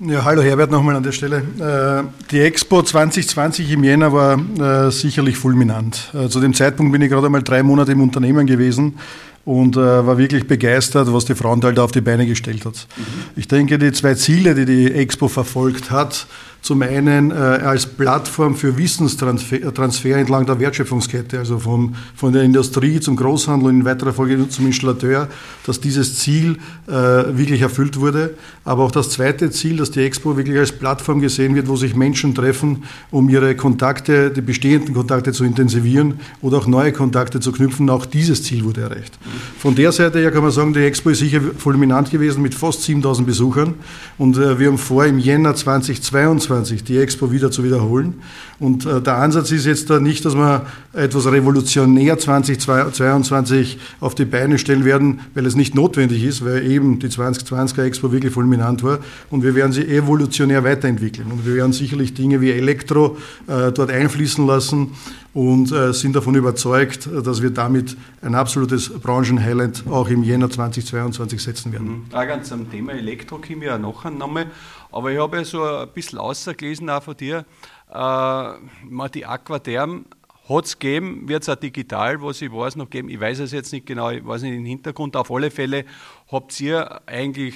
Ja, 0.00 0.24
hallo 0.24 0.42
Herbert 0.42 0.70
nochmal 0.70 0.96
an 0.96 1.02
der 1.02 1.12
Stelle. 1.12 1.42
Äh, 1.58 2.08
die 2.30 2.40
Expo 2.40 2.82
2020 2.82 3.70
im 3.70 3.84
Jänner 3.84 4.12
war 4.12 4.38
äh, 4.86 4.90
sicherlich 4.90 5.36
fulminant. 5.36 6.10
Äh, 6.14 6.28
zu 6.28 6.40
dem 6.40 6.54
Zeitpunkt 6.54 6.92
bin 6.92 7.02
ich 7.02 7.10
gerade 7.10 7.26
einmal 7.26 7.42
drei 7.42 7.62
Monate 7.62 7.92
im 7.92 8.00
Unternehmen 8.00 8.46
gewesen 8.46 8.98
und 9.44 9.74
war 9.74 10.18
wirklich 10.18 10.46
begeistert, 10.46 11.12
was 11.12 11.24
die 11.24 11.34
Frauenthal 11.34 11.74
da 11.74 11.82
auf 11.82 11.90
die 11.90 12.00
Beine 12.00 12.26
gestellt 12.28 12.64
hat. 12.64 12.86
Mhm. 12.96 13.02
Ich 13.34 13.48
denke, 13.48 13.76
die 13.76 13.90
zwei 13.90 14.14
Ziele, 14.14 14.54
die 14.54 14.64
die 14.64 14.92
Expo 14.92 15.26
verfolgt 15.26 15.90
hat, 15.90 16.28
zum 16.62 16.80
einen 16.82 17.32
äh, 17.32 17.34
als 17.34 17.86
Plattform 17.86 18.54
für 18.54 18.78
Wissenstransfer 18.78 20.16
entlang 20.16 20.46
der 20.46 20.60
Wertschöpfungskette, 20.60 21.40
also 21.40 21.58
von, 21.58 21.96
von 22.14 22.32
der 22.32 22.44
Industrie 22.44 23.00
zum 23.00 23.16
Großhandel 23.16 23.68
und 23.68 23.80
in 23.80 23.84
weiterer 23.84 24.12
Folge 24.12 24.48
zum 24.48 24.66
Installateur, 24.66 25.26
dass 25.66 25.80
dieses 25.80 26.20
Ziel 26.20 26.58
äh, 26.86 26.92
wirklich 26.92 27.62
erfüllt 27.62 27.98
wurde. 27.98 28.34
Aber 28.64 28.84
auch 28.84 28.92
das 28.92 29.10
zweite 29.10 29.50
Ziel, 29.50 29.78
dass 29.78 29.90
die 29.90 30.02
Expo 30.02 30.36
wirklich 30.36 30.56
als 30.56 30.70
Plattform 30.70 31.20
gesehen 31.20 31.56
wird, 31.56 31.66
wo 31.66 31.74
sich 31.74 31.96
Menschen 31.96 32.32
treffen, 32.32 32.84
um 33.10 33.28
ihre 33.28 33.56
Kontakte, 33.56 34.30
die 34.30 34.40
bestehenden 34.40 34.94
Kontakte 34.94 35.32
zu 35.32 35.42
intensivieren 35.42 36.20
oder 36.42 36.58
auch 36.58 36.68
neue 36.68 36.92
Kontakte 36.92 37.40
zu 37.40 37.50
knüpfen. 37.50 37.90
Auch 37.90 38.06
dieses 38.06 38.44
Ziel 38.44 38.64
wurde 38.64 38.82
erreicht. 38.82 39.18
Von 39.58 39.74
der 39.74 39.90
Seite 39.90 40.20
her 40.20 40.30
kann 40.30 40.44
man 40.44 40.52
sagen, 40.52 40.72
die 40.72 40.84
Expo 40.84 41.10
ist 41.10 41.18
sicher 41.18 41.40
fulminant 41.58 42.10
gewesen 42.10 42.40
mit 42.40 42.54
fast 42.54 42.82
7000 42.84 43.26
Besuchern 43.26 43.74
und 44.16 44.36
äh, 44.36 44.60
wir 44.60 44.68
haben 44.68 44.78
vor, 44.78 45.04
im 45.06 45.18
Jänner 45.18 45.56
2022 45.56 46.51
2022 46.52 46.84
die 46.84 46.98
Expo 46.98 47.32
wieder 47.32 47.50
zu 47.50 47.64
wiederholen. 47.64 48.14
Und 48.58 48.86
äh, 48.86 49.00
der 49.00 49.16
Ansatz 49.16 49.50
ist 49.50 49.66
jetzt 49.66 49.90
da 49.90 49.98
nicht, 49.98 50.24
dass 50.24 50.34
wir 50.34 50.66
etwas 50.92 51.26
revolutionär 51.26 52.18
2022 52.18 53.78
auf 54.00 54.14
die 54.14 54.24
Beine 54.24 54.58
stellen 54.58 54.84
werden, 54.84 55.20
weil 55.34 55.46
es 55.46 55.56
nicht 55.56 55.74
notwendig 55.74 56.22
ist, 56.24 56.44
weil 56.44 56.64
eben 56.66 56.98
die 56.98 57.08
2020er 57.08 57.82
Expo 57.82 58.12
wirklich 58.12 58.32
fulminant 58.32 58.82
war. 58.82 58.98
Und 59.30 59.42
wir 59.42 59.54
werden 59.54 59.72
sie 59.72 59.86
evolutionär 59.86 60.64
weiterentwickeln. 60.64 61.30
Und 61.32 61.46
wir 61.46 61.54
werden 61.54 61.72
sicherlich 61.72 62.14
Dinge 62.14 62.40
wie 62.40 62.50
Elektro 62.50 63.16
äh, 63.46 63.72
dort 63.72 63.90
einfließen 63.90 64.46
lassen 64.46 64.92
und 65.34 65.72
äh, 65.72 65.92
sind 65.94 66.14
davon 66.14 66.34
überzeugt, 66.34 67.08
dass 67.24 67.40
wir 67.40 67.50
damit 67.50 67.96
ein 68.20 68.34
absolutes 68.34 68.90
Branchenhighlight 68.90 69.84
auch 69.88 70.08
im 70.08 70.22
Jänner 70.22 70.50
2022 70.50 71.42
setzen 71.42 71.72
werden. 71.72 71.88
Mhm. 71.88 72.04
Da 72.10 72.26
ganz 72.26 72.52
am 72.52 72.70
Thema 72.70 72.92
Elektro 72.92 73.38
kommen 73.38 73.62
ja 73.62 73.78
noch 73.78 74.04
einmal. 74.04 74.46
Aber 74.92 75.10
ich 75.10 75.18
habe 75.18 75.38
ja 75.38 75.44
so 75.44 75.64
ein 75.64 75.88
bisschen 75.92 76.18
ausgelesen 76.18 76.88
auch 76.90 77.02
von 77.02 77.16
dir, 77.16 77.44
äh, 77.92 79.08
die 79.14 79.26
Aquatherm 79.26 80.06
hat 80.48 80.64
es 80.64 80.78
gegeben, 80.78 81.28
wird 81.28 81.42
es 81.42 81.48
auch 81.48 81.56
digital, 81.56 82.20
was 82.22 82.42
ich 82.42 82.52
weiß, 82.52 82.76
noch 82.76 82.90
geben. 82.90 83.08
Ich 83.08 83.20
weiß 83.20 83.38
es 83.40 83.52
jetzt 83.52 83.72
nicht 83.72 83.86
genau, 83.86 84.10
ich 84.10 84.24
weiß 84.24 84.42
nicht 84.42 84.54
den 84.54 84.64
Hintergrund. 84.64 85.16
Auf 85.16 85.30
alle 85.30 85.50
Fälle 85.50 85.84
habt 86.30 86.60
ihr 86.60 87.00
eigentlich 87.06 87.54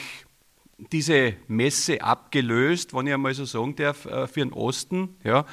diese 0.93 1.35
Messe 1.49 2.03
abgelöst, 2.03 2.95
wenn 2.95 3.07
ich 3.07 3.15
einmal 3.15 3.35
so 3.35 3.45
sagen 3.45 3.75
darf, 3.77 4.05
äh, 4.07 4.27
für 4.27 4.41
den 4.41 4.53
Osten. 4.53 5.17
Ja. 5.25 5.47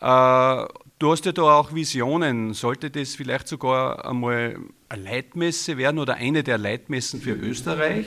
Äh, 0.00 0.68
du 0.98 1.10
hast 1.10 1.24
ja 1.24 1.32
da 1.32 1.42
auch 1.42 1.74
Visionen. 1.74 2.52
Sollte 2.52 2.90
das 2.90 3.14
vielleicht 3.14 3.48
sogar 3.48 4.06
einmal 4.06 4.58
eine 4.88 5.02
Leitmesse 5.02 5.78
werden 5.78 5.98
oder 5.98 6.14
eine 6.14 6.42
der 6.42 6.58
Leitmessen 6.58 7.20
für 7.20 7.32
Österreich? 7.32 8.06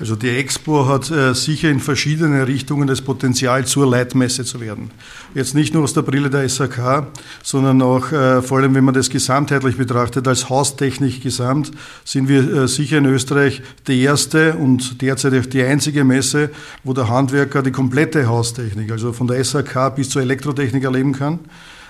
Also 0.00 0.16
die 0.16 0.30
Expo 0.30 0.88
hat 0.88 1.10
äh, 1.10 1.34
sicher 1.34 1.68
in 1.68 1.78
verschiedene 1.78 2.46
Richtungen 2.48 2.88
das 2.88 3.02
Potenzial, 3.02 3.66
zur 3.66 3.86
Leitmesse 3.86 4.44
zu 4.44 4.60
werden. 4.60 4.90
Jetzt 5.34 5.54
nicht 5.54 5.74
nur 5.74 5.84
aus 5.84 5.92
der 5.92 6.02
Brille 6.02 6.30
der 6.30 6.48
SAK, 6.48 7.06
sondern 7.42 7.82
auch 7.82 8.10
äh, 8.10 8.42
vor 8.42 8.58
allem, 8.58 8.74
wenn 8.74 8.84
man 8.84 8.94
das 8.94 9.10
gesamtheitlich 9.10 9.76
betrachtet, 9.76 10.26
als 10.26 10.48
Haustechnik 10.48 11.22
gesamt, 11.22 11.72
sind 12.04 12.28
wir 12.28 12.52
äh, 12.52 12.68
sicher 12.68 12.98
in 12.98 13.06
Österreich 13.06 13.62
die 13.86 14.02
erste 14.02 14.54
und 14.54 15.02
derzeit 15.02 15.34
auch 15.34 15.46
die 15.46 15.62
einzige 15.62 16.04
Messe, 16.04 16.50
wo 16.84 16.94
der 16.94 17.08
Handwerker 17.08 17.62
die 17.62 17.70
komplette 17.70 18.26
Haustechnik, 18.26 18.90
also 18.90 19.12
von 19.12 19.26
der 19.26 19.44
SAK 19.44 19.94
bis 19.94 20.08
zur 20.08 20.22
Elektrotechnik 20.22 20.84
erleben 20.84 21.12
kann. 21.12 21.38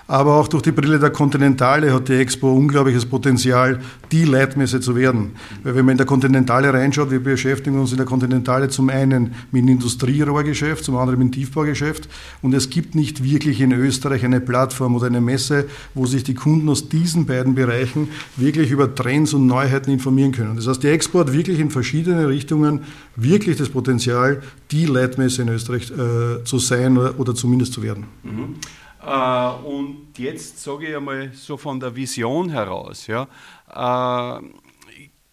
Aber 0.06 0.34
auch 0.34 0.48
durch 0.48 0.62
die 0.62 0.72
Brille 0.72 0.98
der 0.98 1.10
Kontinentale 1.10 1.92
hat 1.92 2.08
die 2.08 2.14
Expo 2.14 2.52
unglaubliches 2.52 3.06
Potenzial, 3.06 3.80
die 4.10 4.24
Leitmesse 4.24 4.80
zu 4.80 4.96
werden. 4.96 5.32
Weil 5.62 5.74
wenn 5.74 5.84
man 5.84 5.92
in 5.92 5.98
der 5.98 6.06
Kontinentale 6.06 6.72
reinschaut, 6.72 7.10
wir 7.10 7.22
beschäftigen 7.22 7.78
uns 7.78 7.92
in 7.92 7.96
der 7.96 8.06
Kontinentale 8.06 8.68
zum 8.68 8.90
einen 8.90 9.34
mit 9.52 9.62
dem 9.62 9.68
Industrierohrgeschäft, 9.68 10.84
zum 10.84 10.96
anderen 10.96 11.18
mit 11.18 11.28
dem 11.28 11.32
Tiefbaugeschäft. 11.32 12.08
Und 12.42 12.52
es 12.54 12.68
gibt 12.68 12.94
nicht 12.94 13.24
wirklich 13.24 13.60
in 13.60 13.72
Österreich 13.72 14.24
eine 14.24 14.40
Plattform 14.40 14.96
oder 14.96 15.06
eine 15.06 15.20
Messe, 15.20 15.66
wo 15.94 16.06
sich 16.06 16.24
die 16.24 16.34
Kunden 16.34 16.68
aus 16.68 16.88
diesen 16.88 17.26
beiden 17.26 17.54
Bereichen 17.54 18.08
wirklich 18.36 18.70
über 18.70 18.94
Trends 18.94 19.32
und 19.34 19.46
Neuheiten 19.46 19.90
informieren 19.90 20.32
können. 20.32 20.56
Das 20.56 20.66
heißt, 20.66 20.82
die 20.82 20.88
Expo 20.88 21.20
hat 21.20 21.32
wirklich 21.32 21.58
in 21.60 21.70
verschiedene 21.70 22.28
Richtungen 22.28 22.80
wirklich 23.16 23.56
das 23.56 23.68
Potenzial, 23.68 24.42
die 24.70 24.86
Leitmesse 24.86 25.42
in 25.42 25.48
Österreich 25.48 25.90
äh, 25.90 26.44
zu 26.44 26.58
sein 26.58 26.98
oder, 26.98 27.18
oder 27.18 27.34
zumindest 27.34 27.72
zu 27.72 27.82
werden. 27.82 28.04
Mhm. 28.22 28.56
Äh, 29.04 29.50
und 29.64 30.12
jetzt 30.16 30.62
sage 30.62 30.88
ich 30.88 30.96
einmal 30.96 31.32
so 31.32 31.56
von 31.56 31.80
der 31.80 31.94
Vision 31.94 32.50
heraus, 32.50 33.06
ja, 33.06 33.26
äh, 33.68 34.42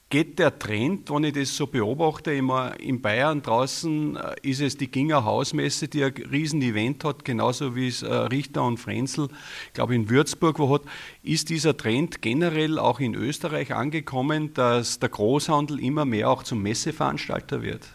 geht 0.09 0.39
der 0.39 0.57
Trend, 0.57 1.11
wenn 1.11 1.25
ich 1.25 1.33
das 1.33 1.55
so 1.55 1.67
beobachte, 1.67 2.33
immer 2.33 2.79
in 2.79 2.99
Bayern 2.99 3.43
draußen 3.43 4.15
äh, 4.15 4.35
ist 4.41 4.59
es 4.59 4.75
die 4.75 4.89
Ginger 4.89 5.23
Hausmesse, 5.23 5.87
die 5.87 6.03
ein 6.03 6.13
riesen 6.31 6.63
Event 6.63 7.03
hat, 7.03 7.23
genauso 7.23 7.75
wie 7.75 7.89
es 7.89 8.03
Richter 8.03 8.63
und 8.63 8.79
Frenzel, 8.79 9.27
glaube 9.73 9.93
in 9.93 10.09
Würzburg 10.09 10.57
wo 10.57 10.73
hat. 10.73 10.81
Ist 11.21 11.49
dieser 11.49 11.77
Trend 11.77 12.23
generell 12.23 12.79
auch 12.79 12.99
in 12.99 13.13
Österreich 13.13 13.75
angekommen, 13.75 14.51
dass 14.55 14.97
der 14.97 15.09
Großhandel 15.09 15.79
immer 15.79 16.05
mehr 16.05 16.31
auch 16.31 16.41
zum 16.41 16.63
Messeveranstalter 16.63 17.61
wird? 17.61 17.87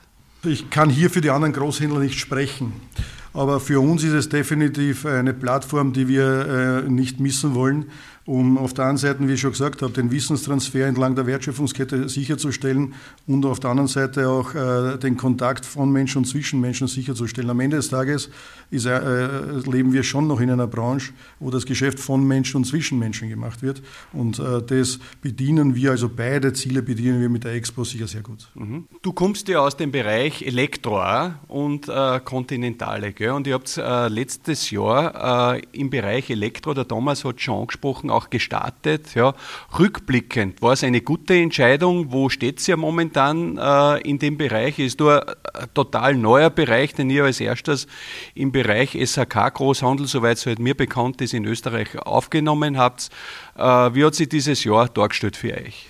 Ich 0.45 0.71
kann 0.71 0.91
hier 0.91 1.11
für 1.11 1.21
die 1.21 1.31
anderen 1.31 1.55
Großhändler 1.55 1.99
nicht 1.99 2.21
sprechen. 2.21 2.75
Aber 3.35 3.59
für 3.59 3.81
uns 3.81 4.05
ist 4.05 4.13
es 4.13 4.29
definitiv 4.29 5.05
eine 5.05 5.35
Plattform, 5.35 5.93
die 5.93 6.07
wir 6.09 6.85
äh, 6.87 6.89
nicht 6.89 7.21
missen 7.21 7.55
wollen 7.55 7.87
um 8.27 8.57
auf 8.57 8.73
der 8.73 8.87
einen 8.87 8.97
Seite, 8.97 9.27
wie 9.29 9.35
ich 9.35 9.41
schon 9.41 9.53
gesagt 9.53 9.83
habe, 9.83 9.93
den 9.93 10.11
Wissenstransfer 10.11 10.87
entlang 10.87 11.15
der 11.15 11.27
Wertschöpfungskette 11.27 12.09
sicherzustellen 12.09 12.95
und 13.27 13.45
auf 13.45 13.61
der 13.61 13.71
anderen 13.71 13.89
Seite 13.89 14.29
auch 14.29 14.55
äh, 14.55 14.97
den 14.99 15.17
Kontakt 15.17 15.67
von 15.67 15.93
Menschen 15.93 16.19
und 16.19 16.25
zwischen 16.25 16.61
Menschen 16.61 16.89
sicherzustellen. 16.89 17.51
Am 17.51 17.61
Ende 17.61 17.77
des 17.77 17.91
Tages 17.91 18.31
ist, 18.71 18.87
äh, 18.87 19.29
leben 19.71 19.93
wir 19.93 20.03
schon 20.03 20.27
noch 20.27 20.41
in 20.41 20.51
einer 20.51 20.67
Branche, 20.67 21.13
wo 21.39 21.51
das 21.51 21.67
Geschäft 21.67 22.01
von 22.01 22.27
Menschen 22.27 22.59
und 22.59 22.65
zwischen 22.65 22.99
Menschen 22.99 23.29
gemacht 23.29 23.63
wird. 23.63 23.83
Und 24.13 24.39
äh, 24.39 24.63
das 24.63 24.99
bedienen 25.21 25.75
wir, 25.75 25.91
also 25.91 26.09
beide 26.09 26.53
Ziele 26.55 26.83
bedienen 26.83 27.21
wir 27.21 27.29
mit 27.29 27.45
der 27.45 27.53
Expo 27.53 27.85
sicher 27.85 28.07
sehr 28.07 28.23
gut. 28.23 28.49
Mhm. 28.55 28.87
Du 29.03 29.13
kommst 29.13 29.49
ja 29.49 29.61
aus 29.61 29.77
dem 29.77 29.93
Bereich 29.93 30.43
Elektro 30.43 30.95
und 31.49 31.89
äh, 31.89 32.21
Kontinentale. 32.21 33.13
Gell? 33.13 33.33
Und 33.33 33.47
ihr 33.47 33.55
habt 33.55 33.77
äh, 33.77 34.09
letztes 34.09 34.71
Jahr 34.71 35.57
äh, 35.57 35.63
im 35.73 35.91
Bereich 35.91 36.31
Elektro, 36.31 36.73
der 36.73 36.89
Thomas 36.89 37.25
hat 37.25 37.41
schon 37.41 37.61
angesprochen, 37.61 38.11
auch 38.15 38.31
gestartet. 38.31 39.15
Ja. 39.15 39.35
Rückblickend, 39.79 40.63
war 40.63 40.73
es 40.73 40.85
eine 40.85 41.01
gute 41.01 41.35
Entscheidung? 41.35 42.13
Wo 42.13 42.29
steht 42.29 42.61
es 42.61 42.67
ja 42.67 42.77
momentan 42.77 43.59
äh, 43.59 44.01
in 44.09 44.19
dem 44.19 44.37
Bereich? 44.37 44.79
Ist 44.79 45.01
nur 45.01 45.27
ein 45.29 45.69
total 45.75 46.15
neuer 46.15 46.51
Bereich, 46.51 46.95
den 46.95 47.11
ihr 47.11 47.25
als 47.25 47.41
erstes 47.41 47.87
im 48.35 48.53
Bereich 48.53 48.91
SHK 48.93 49.51
Großhandel, 49.55 50.07
soweit 50.07 50.39
es 50.39 50.47
halt 50.47 50.59
mir 50.59 50.75
bekannt 50.75 51.21
ist, 51.21 51.35
in 51.35 51.45
Österreich 51.45 51.99
aufgenommen 51.99 52.79
habt. 52.79 53.11
Äh, 53.57 53.63
wie 53.63 54.05
hat 54.05 54.15
sich 54.15 54.29
dieses 54.29 54.65
Jahr 54.65 54.89
dargestellt 54.89 55.37
für 55.37 55.55
euch? 55.55 55.87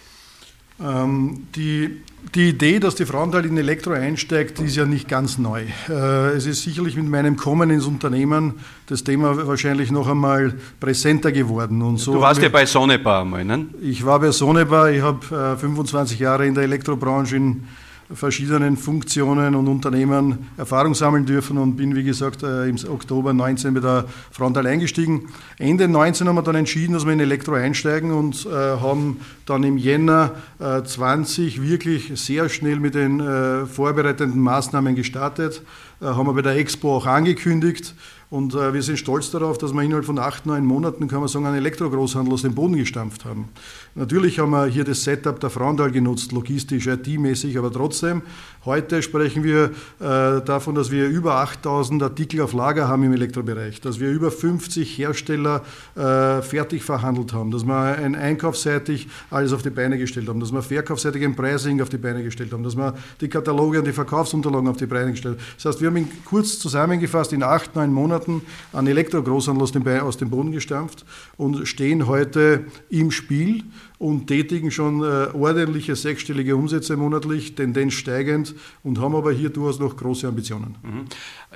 Ähm, 0.83 1.47
die, 1.54 2.02
die 2.35 2.49
Idee, 2.49 2.81
dass 2.81 2.97
die 2.97 3.07
Frauenthal 3.07 3.45
in 3.45 3.57
Elektro 3.57 3.93
einsteigt, 3.93 4.59
ist 4.59 4.75
ja 4.75 4.85
nicht 4.85 5.09
ganz 5.09 5.38
neu. 5.38 5.62
Äh, 5.88 6.31
es 6.31 6.47
ist 6.47 6.62
sicherlich 6.62 6.97
mit 6.97 7.09
meinem 7.09 7.37
Kommen 7.37 7.71
ins 7.71 7.87
Unternehmen 7.87 8.54
das 8.87 9.04
Thema 9.04 9.47
wahrscheinlich 9.47 9.93
noch 9.93 10.09
einmal 10.09 10.54
präsenter 10.81 11.31
geworden. 11.31 11.81
Und 11.81 11.99
so 11.99 12.14
du 12.14 12.21
warst 12.21 12.43
ja 12.43 12.49
bei 12.49 12.66
Sonnebar 12.66 13.23
einmal, 13.23 13.45
ne? 13.45 13.66
Ich 13.81 14.04
war 14.04 14.19
bei 14.19 14.33
Sonnebar, 14.33 14.90
ich 14.90 15.00
habe 15.00 15.57
25 15.57 16.19
äh, 16.19 16.25
Jahre 16.25 16.47
in 16.47 16.54
der 16.54 16.64
Elektrobranche 16.64 17.37
in 17.37 17.64
verschiedenen 18.12 18.76
Funktionen 18.76 19.54
und 19.54 19.68
Unternehmen 19.68 20.50
Erfahrung 20.56 20.94
sammeln 20.94 21.25
dürfen 21.25 21.58
und 21.58 21.76
bin, 21.76 21.94
wie 21.96 22.04
gesagt, 22.04 22.42
äh, 22.42 22.68
im 22.68 22.76
Oktober 22.88 23.32
19 23.32 23.75
bei 23.75 23.80
der 23.80 24.04
Frontal 24.30 24.66
eingestiegen. 24.66 25.28
Ende 25.58 25.88
19 25.88 26.28
haben 26.28 26.37
wir 26.37 26.42
dann 26.42 26.56
entschieden, 26.56 26.92
dass 26.92 27.06
wir 27.06 27.12
in 27.12 27.20
Elektro 27.20 27.54
einsteigen 27.54 28.11
und 28.11 28.46
äh, 28.46 28.50
haben 28.50 29.20
dann 29.46 29.62
im 29.62 29.76
Jänner 29.76 30.32
20 30.58 31.62
wirklich 31.62 32.12
sehr 32.14 32.49
schnell 32.49 32.80
mit 32.80 32.94
den 32.94 33.20
äh, 33.20 33.66
vorbereitenden 33.66 34.40
Maßnahmen 34.40 34.94
gestartet, 34.94 35.62
haben 36.00 36.26
wir 36.26 36.32
bei 36.32 36.42
der 36.42 36.56
Expo 36.56 36.96
auch 36.96 37.06
angekündigt 37.06 37.94
Und 38.35 38.53
äh, 38.53 38.75
wir 38.75 38.83
sind 38.83 38.99
stolz 38.99 39.31
darauf, 39.31 39.59
dass 39.59 39.73
wir 39.73 39.83
innerhalb 39.83 40.07
von 40.07 40.19
acht, 40.19 40.45
neun 40.45 40.64
Monaten, 40.67 41.07
kann 41.07 41.21
man 41.21 41.29
sagen, 41.29 41.47
einen 41.47 41.59
Elektrogroßhandel 41.59 42.35
aus 42.35 42.43
dem 42.43 42.53
Boden 42.53 42.75
gestampft 42.75 43.25
haben. 43.25 43.49
Natürlich 43.95 44.41
haben 44.41 44.50
wir 44.50 44.67
hier 44.67 44.83
das 44.83 45.05
Setup 45.05 45.38
der 45.38 45.50
Frauenthal 45.50 45.93
genutzt, 45.93 46.33
logistisch, 46.33 46.88
IT-mäßig, 46.88 47.57
aber 47.57 47.71
trotzdem, 47.71 48.23
heute 48.64 49.03
sprechen 49.05 49.45
wir 49.45 49.71
äh, 50.00 50.45
davon, 50.45 50.75
dass 50.75 50.91
wir 50.91 51.07
über 51.07 51.37
8000 51.37 52.03
Artikel 52.03 52.41
auf 52.41 52.55
Lager 52.55 52.88
haben 52.88 53.05
im 53.05 53.12
Elektrobereich, 53.12 53.81
dass 53.81 54.00
wir 54.00 54.11
über 54.11 54.33
50 54.33 54.99
Hersteller 54.99 55.62
äh, 55.95 56.43
fertig 56.43 56.83
verhandelt 56.83 57.33
haben, 57.33 57.53
dass 57.53 57.64
wir 57.64 57.99
ein 57.99 58.17
einkaufsseitig 58.17 59.07
alles 59.31 59.53
auf 59.53 59.62
die 59.62 59.71
Beine 59.71 59.97
gestellt 59.97 60.29
haben, 60.29 60.41
dass 60.41 60.53
wir 60.53 60.62
verkaufsseitig 60.62 61.23
ein 61.23 61.37
Pricing 61.37 61.81
auf 61.81 61.88
die 61.88 61.99
Beine 61.99 62.25
gestellt 62.25 62.53
haben, 62.53 62.64
dass 62.64 62.76
wir 62.76 62.95
die 63.21 63.29
Kataloge 63.29 63.79
und 63.79 63.87
die 63.87 63.93
Verkaufsunterlagen 63.93 64.67
auf 64.67 64.76
die 64.76 64.87
Beine 64.87 65.12
gestellt 65.12 65.38
haben. 65.38 65.47
Das 65.55 65.67
heißt, 65.67 65.81
wir 65.81 65.87
haben 65.87 65.97
in, 65.99 66.09
kurz 66.25 66.59
zusammengefasst 66.59 67.33
in 67.33 67.45
acht, 67.45 67.76
neun 67.76 67.93
Monaten 67.93 68.24
einen 68.73 68.87
Elektrogroßhandel 68.87 69.62
aus 69.62 69.73
dem, 69.73 69.87
aus 69.87 70.16
dem 70.16 70.31
Boden 70.31 70.52
gestampft 70.52 71.04
und 71.37 71.66
stehen 71.66 72.07
heute 72.07 72.64
im 72.90 73.11
Spiel 73.11 73.64
und 73.99 74.26
tätigen 74.26 74.71
schon 74.71 75.00
äh, 75.00 75.28
ordentliche 75.35 75.97
sechsstellige 75.97 76.57
Umsätze 76.57 76.97
monatlich, 76.97 77.54
Tendenz 77.54 77.95
steigend 77.95 78.54
und 78.83 79.00
haben 79.00 79.14
aber 79.14 79.33
hier 79.33 79.50
durchaus 79.50 79.78
noch 79.78 79.97
große 79.97 80.26
Ambitionen. 80.26 80.76
Mhm. 80.83 81.04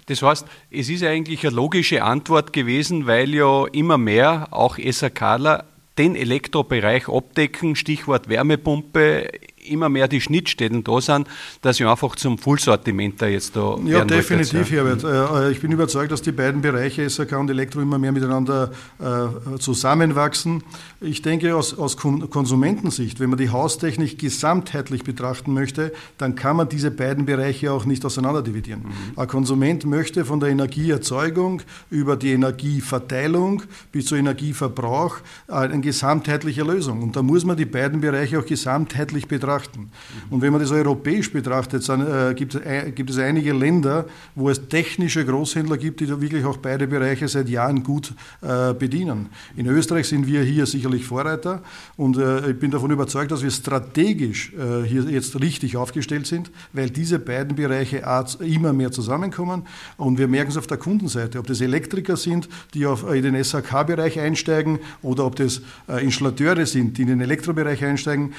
Das 0.06 0.22
heißt, 0.22 0.46
es 0.70 0.88
ist 0.88 1.02
eigentlich 1.02 1.46
eine 1.46 1.56
logische 1.56 2.02
Antwort 2.02 2.52
gewesen, 2.52 3.06
weil 3.06 3.34
ja 3.34 3.66
immer 3.66 3.98
mehr 3.98 4.48
auch 4.50 4.78
SAKler 4.78 5.64
den 5.98 6.14
Elektrobereich 6.14 7.08
abdecken, 7.08 7.75
Stichwort 7.75 8.28
Wärmepumpe, 8.28 9.30
immer 9.70 9.88
mehr 9.88 10.08
die 10.08 10.20
Schnittstellen 10.20 10.84
da 10.84 11.00
sind, 11.00 11.28
dass 11.62 11.78
ich 11.78 11.87
einfach 11.87 12.16
zum 12.16 12.38
Fullsortiment 12.38 13.20
da 13.20 13.26
jetzt 13.26 13.54
da 13.56 13.76
Ja, 13.84 14.04
definitiv, 14.04 14.70
ja. 14.70 14.82
Herbert. 14.82 15.04
Äh, 15.04 15.50
ich 15.50 15.60
bin 15.60 15.72
überzeugt, 15.72 16.12
dass 16.12 16.22
die 16.22 16.32
beiden 16.32 16.62
Bereiche 16.62 17.08
SAK 17.08 17.38
und 17.38 17.50
Elektro 17.50 17.80
immer 17.80 17.98
mehr 17.98 18.12
miteinander 18.12 18.70
äh, 18.98 19.58
zusammenwachsen. 19.58 20.62
Ich 21.00 21.22
denke, 21.22 21.54
aus, 21.54 21.78
aus 21.78 21.96
Konsumentensicht, 21.96 23.20
wenn 23.20 23.30
man 23.30 23.38
die 23.38 23.50
Haustechnik 23.50 24.18
gesamtheitlich 24.18 25.04
betrachten 25.04 25.52
möchte, 25.52 25.92
dann 26.16 26.34
kann 26.34 26.56
man 26.56 26.68
diese 26.68 26.90
beiden 26.90 27.26
Bereiche 27.26 27.72
auch 27.72 27.84
nicht 27.84 28.04
auseinander 28.04 28.42
dividieren. 28.42 28.82
Mhm. 28.82 29.18
Ein 29.18 29.28
Konsument 29.28 29.84
möchte 29.84 30.25
von 30.25 30.40
der 30.40 30.48
Energieerzeugung 30.48 31.62
über 31.90 32.16
die 32.16 32.32
Energieverteilung 32.32 33.62
bis 33.92 34.06
zur 34.06 34.18
Energieverbrauch 34.18 35.18
äh, 35.48 35.52
eine 35.52 35.80
gesamtheitliche 35.80 36.62
Lösung. 36.62 37.02
Und 37.02 37.16
da 37.16 37.22
muss 37.22 37.44
man 37.44 37.56
die 37.56 37.64
beiden 37.64 38.00
Bereiche 38.00 38.38
auch 38.38 38.46
gesamtheitlich 38.46 39.28
betrachten 39.28 39.57
betrachten. 39.58 39.90
Und 40.30 40.42
wenn 40.42 40.52
man 40.52 40.60
das 40.60 40.70
europäisch 40.70 41.32
betrachtet, 41.32 41.88
dann, 41.88 42.00
äh, 42.00 42.34
gibt, 42.34 42.54
äh, 42.54 42.92
gibt, 42.94 43.10
es 43.10 43.18
einige 43.18 43.52
Länder, 43.52 44.06
wo 44.34 44.50
es 44.50 44.68
technische 44.68 45.24
Großhändler 45.24 45.76
gibt, 45.76 46.00
die 46.00 46.06
da 46.06 46.20
wirklich 46.20 46.44
auch 46.44 46.58
beide 46.58 46.86
Bereiche 46.86 47.28
seit 47.28 47.48
Jahren 47.48 47.82
gut 47.82 48.12
äh, 48.42 48.72
bedienen. 48.74 49.28
In 49.56 49.66
Österreich 49.66 50.08
sind 50.08 50.26
wir 50.26 50.42
hier 50.42 50.66
sicherlich 50.66 51.04
Vorreiter 51.04 51.62
und 51.96 52.16
äh, 52.16 52.50
ich 52.50 52.58
bin 52.58 52.70
davon 52.70 52.90
überzeugt, 52.90 53.30
dass 53.30 53.42
wir 53.42 53.50
strategisch 53.50 54.52
äh, 54.54 54.86
hier 54.86 55.02
jetzt 55.02 55.38
richtig 55.40 55.76
aufgestellt 55.76 56.26
sind, 56.26 56.50
weil 56.72 56.90
diese 56.90 57.18
beiden 57.18 57.56
Bereiche 57.56 58.02
immer 58.40 58.72
mehr 58.72 58.90
zusammenkommen 58.90 59.66
und 59.96 60.18
wir 60.18 60.28
merken 60.28 60.50
es 60.50 60.56
auf 60.56 60.66
der 60.66 60.76
Kundenseite, 60.76 61.38
ob 61.38 61.46
das 61.46 61.60
Elektriker 61.60 62.16
sind, 62.16 62.48
die 62.74 62.86
auf, 62.86 63.10
in 63.10 63.22
den 63.22 63.42
SAK-Bereich 63.42 64.18
einsteigen 64.18 64.78
oder 65.02 65.24
ob 65.24 65.36
das 65.36 65.60
äh, 65.88 66.02
Installateure 66.04 66.66
sind, 66.66 66.98
die 66.98 67.02
in 67.02 67.08
den 67.08 67.20
Elektrobereich 67.20 67.84
einsteigen. 67.84 68.34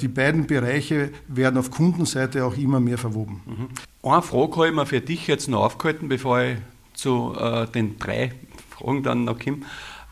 die 0.00 0.08
beiden 0.08 0.46
Bereiche 0.46 0.55
werden 0.62 1.58
auf 1.58 1.70
Kundenseite 1.70 2.44
auch 2.44 2.56
immer 2.56 2.80
mehr 2.80 2.98
verwoben. 2.98 3.42
Mhm. 3.46 3.68
Eine 4.08 4.22
Frage 4.22 4.56
habe 4.56 4.68
ich 4.68 4.74
mir 4.74 4.86
für 4.86 5.00
dich 5.00 5.26
jetzt 5.26 5.48
noch 5.48 5.64
aufgehalten, 5.64 6.08
bevor 6.08 6.40
ich 6.40 6.58
zu 6.94 7.34
äh, 7.38 7.66
den 7.66 7.98
drei 7.98 8.32
Fragen 8.70 9.02
dann 9.02 9.24
noch 9.24 9.38
komme. 9.38 9.60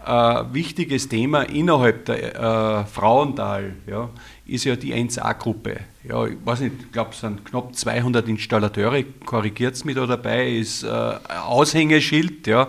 Äh, 0.07 0.53
wichtiges 0.53 1.09
Thema 1.09 1.45
innerhalb 1.45 2.05
der 2.05 2.35
äh, 2.35 2.85
Frauental 2.85 3.75
ja, 3.87 4.11
ist 4.45 4.65
ja 4.65 4.77
die 4.77 4.93
1A-Gruppe. 4.93 5.81
Ja, 6.07 6.27
ich 6.27 6.37
weiß 6.45 6.61
nicht, 6.61 6.75
ich 6.79 6.93
glaube, 6.93 7.11
es 7.13 7.21
sind 7.21 7.43
knapp 7.47 7.75
200 7.75 8.29
Installateure, 8.29 9.03
korrigiert 9.25 9.75
es 9.75 9.87
mich 9.87 9.95
da 9.95 10.05
dabei, 10.05 10.51
ist 10.51 10.83
äh, 10.83 10.89
Aushängeschild. 10.89 12.47
Ja. 12.47 12.69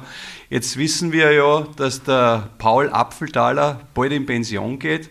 Jetzt 0.50 0.78
wissen 0.78 1.12
wir 1.12 1.34
ja, 1.34 1.68
dass 1.76 2.04
der 2.04 2.52
Paul 2.58 2.90
Apfeltaler 2.90 3.82
bald 3.94 4.14
in 4.14 4.26
Pension 4.26 4.80
geht. 4.80 5.10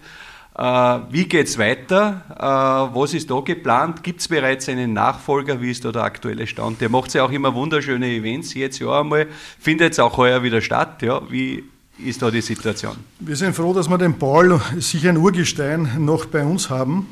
Äh, 0.56 1.00
wie 1.10 1.24
geht 1.24 1.48
es 1.48 1.58
weiter? 1.58 2.22
Äh, 2.30 2.96
was 2.96 3.12
ist 3.12 3.28
da 3.28 3.40
geplant? 3.40 4.04
Gibt 4.04 4.20
es 4.20 4.28
bereits 4.28 4.68
einen 4.68 4.92
Nachfolger? 4.92 5.60
Wie 5.60 5.70
ist 5.70 5.84
da 5.84 5.90
der 5.90 6.04
aktuelle 6.04 6.46
Stand? 6.46 6.80
Der 6.80 6.88
macht 6.88 7.12
ja 7.12 7.24
auch 7.24 7.32
immer 7.32 7.54
wunderschöne 7.54 8.06
Events, 8.06 8.54
jetzt 8.54 8.78
ja 8.78 9.00
einmal. 9.00 9.26
Findet 9.58 9.94
es 9.94 9.98
auch 9.98 10.16
heuer 10.16 10.42
wieder 10.44 10.60
statt. 10.60 11.02
Ja? 11.02 11.20
Wie 11.28 11.64
ist 11.98 12.22
da 12.22 12.30
die 12.30 12.40
Situation? 12.40 12.96
Wir 13.18 13.34
sind 13.34 13.56
froh, 13.56 13.72
dass 13.74 13.88
wir 13.88 13.98
den 13.98 14.16
Paul, 14.16 14.60
sicher 14.78 15.08
ein 15.08 15.16
Urgestein, 15.16 15.90
noch 15.98 16.26
bei 16.26 16.44
uns 16.44 16.70
haben. 16.70 17.08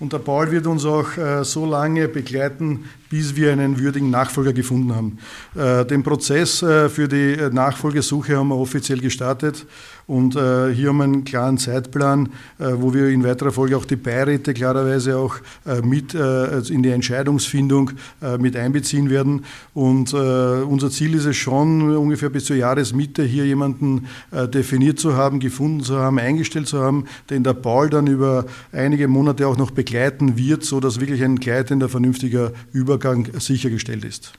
Und 0.00 0.12
der 0.12 0.20
Paul 0.20 0.50
wird 0.50 0.66
uns 0.66 0.86
auch 0.86 1.16
äh, 1.18 1.44
so 1.44 1.66
lange 1.66 2.08
begleiten, 2.08 2.84
bis 3.10 3.36
wir 3.36 3.52
einen 3.52 3.78
würdigen 3.78 4.10
Nachfolger 4.10 4.52
gefunden 4.52 4.94
haben. 4.94 5.18
Den 5.54 6.02
Prozess 6.02 6.58
für 6.58 7.08
die 7.08 7.36
Nachfolgesuche 7.50 8.36
haben 8.36 8.48
wir 8.48 8.56
offiziell 8.56 9.00
gestartet 9.00 9.66
und 10.08 10.36
äh, 10.36 10.74
hier 10.74 10.88
haben 10.88 10.96
wir 10.96 11.04
einen 11.04 11.24
klaren 11.24 11.58
Zeitplan, 11.58 12.30
äh, 12.58 12.70
wo 12.76 12.94
wir 12.94 13.08
in 13.08 13.22
weiterer 13.24 13.52
Folge 13.52 13.76
auch 13.76 13.84
die 13.84 13.96
Beiräte 13.96 14.54
klarerweise 14.54 15.18
auch 15.18 15.36
äh, 15.66 15.82
mit 15.82 16.14
also 16.14 16.72
in 16.72 16.82
die 16.82 16.88
Entscheidungsfindung 16.88 17.90
mit 18.38 18.56
einbeziehen 18.56 19.10
werden. 19.10 19.44
Und 19.74 20.14
unser 20.14 20.90
Ziel 20.90 21.14
ist 21.14 21.26
es 21.26 21.36
schon, 21.36 21.96
ungefähr 21.96 22.30
bis 22.30 22.46
zur 22.46 22.56
Jahresmitte 22.56 23.22
hier 23.22 23.44
jemanden 23.44 24.06
definiert 24.32 24.98
zu 24.98 25.14
haben, 25.14 25.40
gefunden 25.40 25.82
zu 25.82 25.98
haben, 25.98 26.18
eingestellt 26.18 26.66
zu 26.66 26.80
haben, 26.80 27.04
den 27.28 27.44
der 27.44 27.52
Paul 27.52 27.90
dann 27.90 28.06
über 28.06 28.46
einige 28.72 29.08
Monate 29.08 29.46
auch 29.46 29.58
noch 29.58 29.70
begleiten 29.70 30.38
wird, 30.38 30.64
sodass 30.64 31.00
wirklich 31.00 31.22
ein 31.22 31.36
gleitender, 31.36 31.88
vernünftiger 31.88 32.52
Übergang 32.72 33.28
sichergestellt 33.38 34.04
ist. 34.04 34.32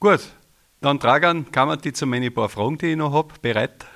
Gut, 0.00 0.20
dann 0.80 0.98
Dragan, 0.98 1.50
kann 1.50 1.68
man 1.68 1.80
die 1.80 1.92
zu 1.92 2.06
meinen 2.06 2.32
paar 2.32 2.50
Fragen, 2.50 2.76
die 2.78 2.88
ich 2.88 2.96
noch 2.96 3.12
habe, 3.12 3.32
bereit? 3.40 3.86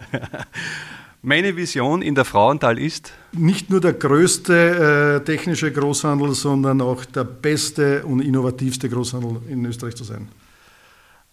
Meine 1.22 1.54
Vision 1.54 2.00
in 2.00 2.14
der 2.14 2.24
Frauenthal 2.24 2.78
ist? 2.78 3.12
Nicht 3.32 3.68
nur 3.68 3.80
der 3.80 3.92
größte 3.92 5.20
äh, 5.20 5.24
technische 5.24 5.70
Großhandel, 5.70 6.32
sondern 6.32 6.80
auch 6.80 7.04
der 7.04 7.24
beste 7.24 8.04
und 8.06 8.20
innovativste 8.20 8.88
Großhandel 8.88 9.42
in 9.48 9.64
Österreich 9.66 9.96
zu 9.96 10.04
sein. 10.04 10.28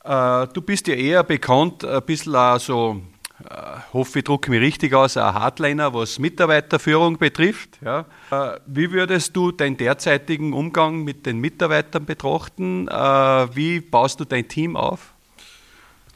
Äh, 0.04 0.48
du 0.54 0.62
bist 0.62 0.88
ja 0.88 0.94
eher 0.94 1.24
bekannt, 1.24 1.86
ein 1.86 2.02
bisschen 2.04 2.36
auch 2.36 2.60
so, 2.60 3.02
äh, 3.50 3.56
hoffe 3.94 4.20
ich 4.20 4.26
drücke 4.26 4.52
mich 4.52 4.60
richtig 4.60 4.94
aus, 4.94 5.16
ein 5.16 5.34
Hardliner, 5.34 5.94
was 5.94 6.20
Mitarbeiterführung 6.20 7.18
betrifft. 7.18 7.80
Ja. 7.82 8.06
Äh, 8.32 8.60
wie 8.66 8.92
würdest 8.92 9.38
du 9.38 9.52
deinen 9.52 9.78
derzeitigen 9.78 10.52
Umgang 10.52 11.06
mit 11.06 11.26
den 11.26 11.40
Mitarbeitern 11.40 12.06
betrachten? 12.06 12.90
Äh, 12.90 13.56
wie 13.56 13.80
baust 13.80 14.20
du 14.20 14.26
dein 14.26 14.48
Team 14.50 14.76
auf? 14.76 15.14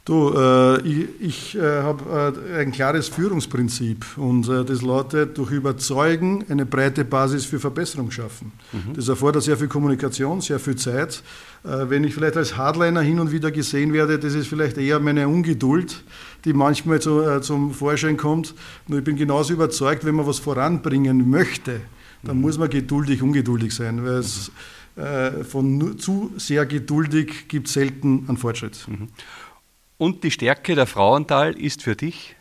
Du, 0.04 0.34
äh, 0.36 0.82
ich, 0.82 1.08
ich 1.20 1.56
äh, 1.56 1.84
habe 1.84 2.36
äh, 2.52 2.62
ein 2.62 2.72
klares 2.72 3.08
Führungsprinzip 3.08 4.18
und 4.18 4.50
äh, 4.50 4.66
das 4.66 4.82
lautet, 4.82 5.38
durch 5.38 5.52
Überzeugen 5.52 6.44
eine 6.50 6.66
breite 6.66 7.06
Basis 7.06 7.46
für 7.46 7.60
Verbesserung 7.60 8.10
schaffen. 8.10 8.52
Mhm. 8.72 8.96
Das 8.96 9.10
erfordert 9.10 9.44
sehr 9.44 9.58
viel 9.58 9.68
Kommunikation, 9.68 10.42
sehr 10.42 10.58
viel 10.58 10.76
Zeit. 10.76 11.22
Äh, 11.64 11.88
wenn 11.90 12.04
ich 12.04 12.16
vielleicht 12.16 12.36
als 12.36 12.58
Hardliner 12.58 13.02
hin 13.02 13.20
und 13.20 13.32
wieder 13.32 13.52
gesehen 13.52 13.94
werde, 13.94 14.18
das 14.18 14.34
ist 14.34 14.48
vielleicht 14.48 14.80
eher 14.80 15.00
meine 15.00 15.28
Ungeduld, 15.28 16.04
die 16.46 16.54
manchmal 16.54 17.00
zu, 17.00 17.22
äh, 17.22 17.42
zum 17.42 17.72
Vorschein 17.72 18.18
kommt. 18.18 18.56
Nur 18.88 19.00
ich 19.00 19.06
bin 19.06 19.18
genauso 19.18 19.54
überzeugt, 19.54 20.04
wenn 20.04 20.16
man 20.16 20.26
was 20.26 20.40
voranbringen 20.40 21.30
möchte, 21.30 21.80
dann 22.24 22.38
mhm. 22.38 22.42
muss 22.42 22.58
man 22.58 22.72
geduldig, 22.72 23.22
ungeduldig 23.22 23.74
sein, 23.74 24.04
weil 24.04 24.14
es 24.14 24.52
von 25.50 25.98
zu 25.98 26.34
sehr 26.36 26.66
geduldig 26.66 27.48
gibt 27.48 27.70
selten 27.70 28.26
einen 28.28 28.36
Fortschritt. 28.36 28.86
Mhm. 28.90 29.08
Und 30.02 30.24
die 30.24 30.32
Stärke 30.32 30.74
der 30.74 30.88
Frauenthal 30.88 31.54
ist 31.54 31.84
für 31.84 31.96
dich? 31.96 32.36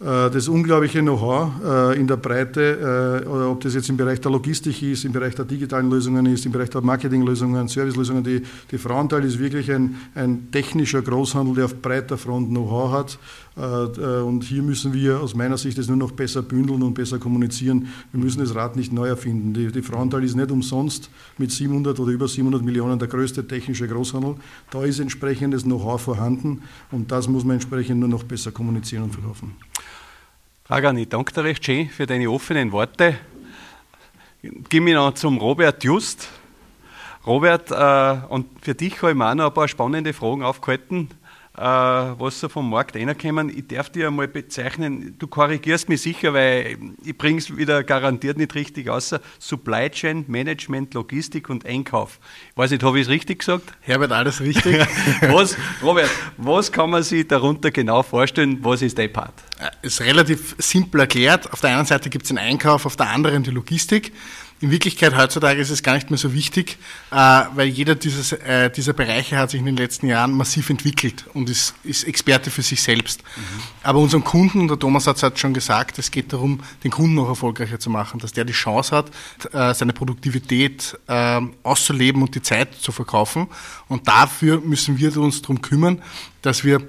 Äh, 0.00 0.30
das 0.30 0.48
unglaubliche 0.48 0.98
Know-how 0.98 1.52
äh, 1.64 1.96
in 1.96 2.08
der 2.08 2.16
Breite, 2.16 3.22
äh, 3.24 3.28
ob 3.28 3.60
das 3.60 3.74
jetzt 3.74 3.88
im 3.88 3.96
Bereich 3.96 4.20
der 4.20 4.32
Logistik 4.32 4.82
ist, 4.82 5.04
im 5.04 5.12
Bereich 5.12 5.36
der 5.36 5.44
digitalen 5.44 5.88
Lösungen 5.88 6.26
ist, 6.26 6.44
im 6.44 6.50
Bereich 6.50 6.70
der 6.70 6.80
Marketinglösungen, 6.80 7.68
Servicelösungen. 7.68 8.24
Die, 8.24 8.42
die 8.68 8.78
Frauenthal 8.78 9.24
ist 9.24 9.38
wirklich 9.38 9.70
ein, 9.70 9.94
ein 10.16 10.50
technischer 10.50 11.02
Großhandel, 11.02 11.54
der 11.54 11.64
auf 11.66 11.80
breiter 11.80 12.18
Front 12.18 12.48
Know-how 12.48 12.90
hat. 12.90 13.18
Und 13.56 14.42
hier 14.42 14.62
müssen 14.62 14.92
wir 14.92 15.20
aus 15.20 15.36
meiner 15.36 15.56
Sicht 15.56 15.78
es 15.78 15.86
nur 15.86 15.96
noch 15.96 16.10
besser 16.10 16.42
bündeln 16.42 16.82
und 16.82 16.94
besser 16.94 17.20
kommunizieren. 17.20 17.86
Wir 18.10 18.20
müssen 18.20 18.40
das 18.40 18.52
Rad 18.54 18.74
nicht 18.74 18.92
neu 18.92 19.06
erfinden. 19.06 19.54
Die, 19.54 19.70
die 19.70 19.82
Frauenthal 19.82 20.24
ist 20.24 20.34
nicht 20.34 20.50
umsonst 20.50 21.08
mit 21.38 21.52
700 21.52 21.98
oder 22.00 22.10
über 22.10 22.26
700 22.26 22.62
Millionen 22.62 22.98
der 22.98 23.06
größte 23.06 23.46
technische 23.46 23.86
Großhandel. 23.86 24.34
Da 24.70 24.82
ist 24.82 24.98
entsprechendes 24.98 25.62
Know-how 25.62 26.00
vorhanden 26.00 26.62
und 26.90 27.12
das 27.12 27.28
muss 27.28 27.44
man 27.44 27.54
entsprechend 27.54 28.00
nur 28.00 28.08
noch 28.08 28.24
besser 28.24 28.50
kommunizieren 28.50 29.04
und 29.04 29.12
verkaufen. 29.12 29.54
Dragan, 30.66 30.98
ich 30.98 31.08
danke 31.08 31.32
dir 31.32 31.44
recht 31.44 31.64
schön 31.64 31.88
für 31.88 32.06
deine 32.06 32.28
offenen 32.28 32.72
Worte. 32.72 33.16
Gehen 34.68 34.84
wir 34.84 34.94
noch 34.96 35.14
zum 35.14 35.38
Robert 35.38 35.84
Just. 35.84 36.28
Robert, 37.24 37.70
äh, 37.70 38.26
und 38.28 38.46
für 38.60 38.74
dich 38.74 39.00
habe 39.00 39.12
ich 39.12 39.16
mir 39.16 39.30
auch 39.30 39.34
noch 39.34 39.46
ein 39.46 39.54
paar 39.54 39.68
spannende 39.68 40.12
Fragen 40.12 40.42
aufgehalten. 40.42 41.08
Äh, 41.56 41.60
was 41.62 42.40
so 42.40 42.48
vom 42.48 42.68
Markt 42.68 42.96
reinkommen. 42.96 43.48
Ich 43.48 43.68
darf 43.68 43.88
dir 43.90 44.08
einmal 44.08 44.28
bezeichnen, 44.28 45.14
du 45.18 45.26
korrigierst 45.26 45.88
mich 45.88 46.02
sicher, 46.02 46.34
weil 46.34 46.76
ich 47.04 47.16
bringe 47.16 47.38
es 47.38 47.56
wieder 47.56 47.84
garantiert 47.84 48.38
nicht 48.38 48.54
richtig 48.54 48.88
aus. 48.88 49.14
Supply 49.38 49.88
Chain, 49.90 50.24
Management, 50.26 50.94
Logistik 50.94 51.48
und 51.50 51.64
Einkauf. 51.64 52.18
Ich 52.50 52.56
weiß 52.56 52.72
nicht, 52.72 52.82
habe 52.82 52.98
ich 52.98 53.06
es 53.06 53.08
richtig 53.08 53.40
gesagt? 53.40 53.72
Herbert, 53.80 54.12
alles 54.12 54.40
richtig. 54.40 54.84
was, 55.20 55.56
Robert, 55.82 56.10
was 56.36 56.72
kann 56.72 56.90
man 56.90 57.02
sich 57.02 57.26
darunter 57.28 57.70
genau 57.70 58.02
vorstellen? 58.02 58.58
Was 58.62 58.82
ist 58.82 58.98
dein 58.98 59.12
Part? 59.12 59.34
Äh, 59.60 59.86
ist 59.86 60.00
relativ 60.00 60.56
simpel 60.58 61.02
erklärt. 61.02 61.52
Auf 61.52 61.60
der 61.60 61.76
einen 61.76 61.86
Seite 61.86 62.10
gibt 62.10 62.24
es 62.24 62.28
den 62.28 62.38
Einkauf, 62.38 62.84
auf 62.84 62.96
der 62.96 63.10
anderen 63.10 63.44
die 63.44 63.50
Logistik. 63.50 64.12
In 64.60 64.70
Wirklichkeit 64.70 65.16
heutzutage 65.16 65.60
ist 65.60 65.70
es 65.70 65.82
gar 65.82 65.94
nicht 65.94 66.10
mehr 66.10 66.18
so 66.18 66.32
wichtig, 66.32 66.78
äh, 67.10 67.16
weil 67.16 67.66
jeder 67.66 67.96
dieses, 67.96 68.32
äh, 68.32 68.70
dieser 68.70 68.92
Bereiche 68.92 69.36
hat 69.36 69.50
sich 69.50 69.60
in 69.60 69.66
den 69.66 69.76
letzten 69.76 70.06
Jahren 70.06 70.32
massiv 70.32 70.70
entwickelt 70.70 71.26
und 71.34 71.50
ist, 71.50 71.74
ist 71.82 72.04
Experte 72.04 72.50
für 72.50 72.62
sich 72.62 72.82
selbst. 72.82 73.22
Mhm. 73.22 73.42
Aber 73.82 73.98
unseren 73.98 74.24
Kunden, 74.24 74.68
der 74.68 74.78
Thomas 74.78 75.06
hat 75.06 75.16
es 75.34 75.40
schon 75.40 75.54
gesagt, 75.54 75.98
es 75.98 76.10
geht 76.10 76.32
darum, 76.32 76.60
den 76.82 76.90
Kunden 76.90 77.14
noch 77.14 77.28
erfolgreicher 77.28 77.78
zu 77.78 77.90
machen, 77.90 78.20
dass 78.20 78.32
der 78.32 78.44
die 78.44 78.52
Chance 78.52 78.96
hat, 78.96 79.10
äh, 79.52 79.74
seine 79.74 79.92
Produktivität 79.92 80.98
äh, 81.08 81.40
auszuleben 81.62 82.22
und 82.22 82.34
die 82.34 82.42
Zeit 82.42 82.74
zu 82.74 82.92
verkaufen. 82.92 83.48
Und 83.88 84.08
dafür 84.08 84.60
müssen 84.60 84.98
wir 84.98 85.16
uns 85.16 85.42
darum 85.42 85.60
kümmern, 85.60 86.00
dass 86.42 86.64
wir 86.64 86.80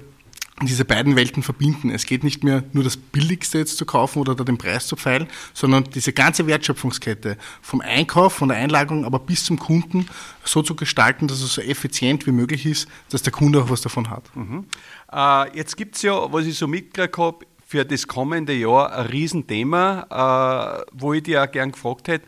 diese 0.62 0.86
beiden 0.86 1.16
Welten 1.16 1.42
verbinden. 1.42 1.90
Es 1.90 2.06
geht 2.06 2.24
nicht 2.24 2.42
mehr 2.42 2.64
nur 2.72 2.82
das 2.82 2.96
Billigste 2.96 3.58
jetzt 3.58 3.76
zu 3.76 3.84
kaufen 3.84 4.20
oder 4.20 4.34
da 4.34 4.42
den 4.42 4.56
Preis 4.56 4.86
zu 4.86 4.96
pfeilen, 4.96 5.28
sondern 5.52 5.84
diese 5.84 6.12
ganze 6.14 6.46
Wertschöpfungskette 6.46 7.36
vom 7.60 7.82
Einkauf, 7.82 8.32
von 8.32 8.48
der 8.48 8.56
Einlagerung, 8.56 9.04
aber 9.04 9.18
bis 9.18 9.44
zum 9.44 9.58
Kunden 9.58 10.08
so 10.44 10.62
zu 10.62 10.74
gestalten, 10.74 11.28
dass 11.28 11.42
es 11.42 11.54
so 11.54 11.60
effizient 11.60 12.26
wie 12.26 12.32
möglich 12.32 12.64
ist, 12.64 12.88
dass 13.10 13.22
der 13.22 13.32
Kunde 13.32 13.62
auch 13.62 13.70
was 13.70 13.82
davon 13.82 14.08
hat. 14.08 14.24
Mhm. 14.34 14.64
Äh, 15.12 15.56
jetzt 15.56 15.76
gibt 15.76 15.96
es 15.96 16.02
ja, 16.02 16.32
was 16.32 16.46
ich 16.46 16.56
so 16.56 16.66
mitgekriegt 16.66 17.18
habe, 17.18 17.46
für 17.68 17.84
das 17.84 18.06
kommende 18.06 18.54
Jahr 18.54 18.92
ein 18.92 19.06
Riesenthema, 19.06 20.84
äh, 20.84 20.84
wo 20.92 21.12
ich 21.12 21.24
dir 21.24 21.42
auch 21.42 21.50
gern 21.50 21.72
gefragt 21.72 22.06
hätte, 22.06 22.26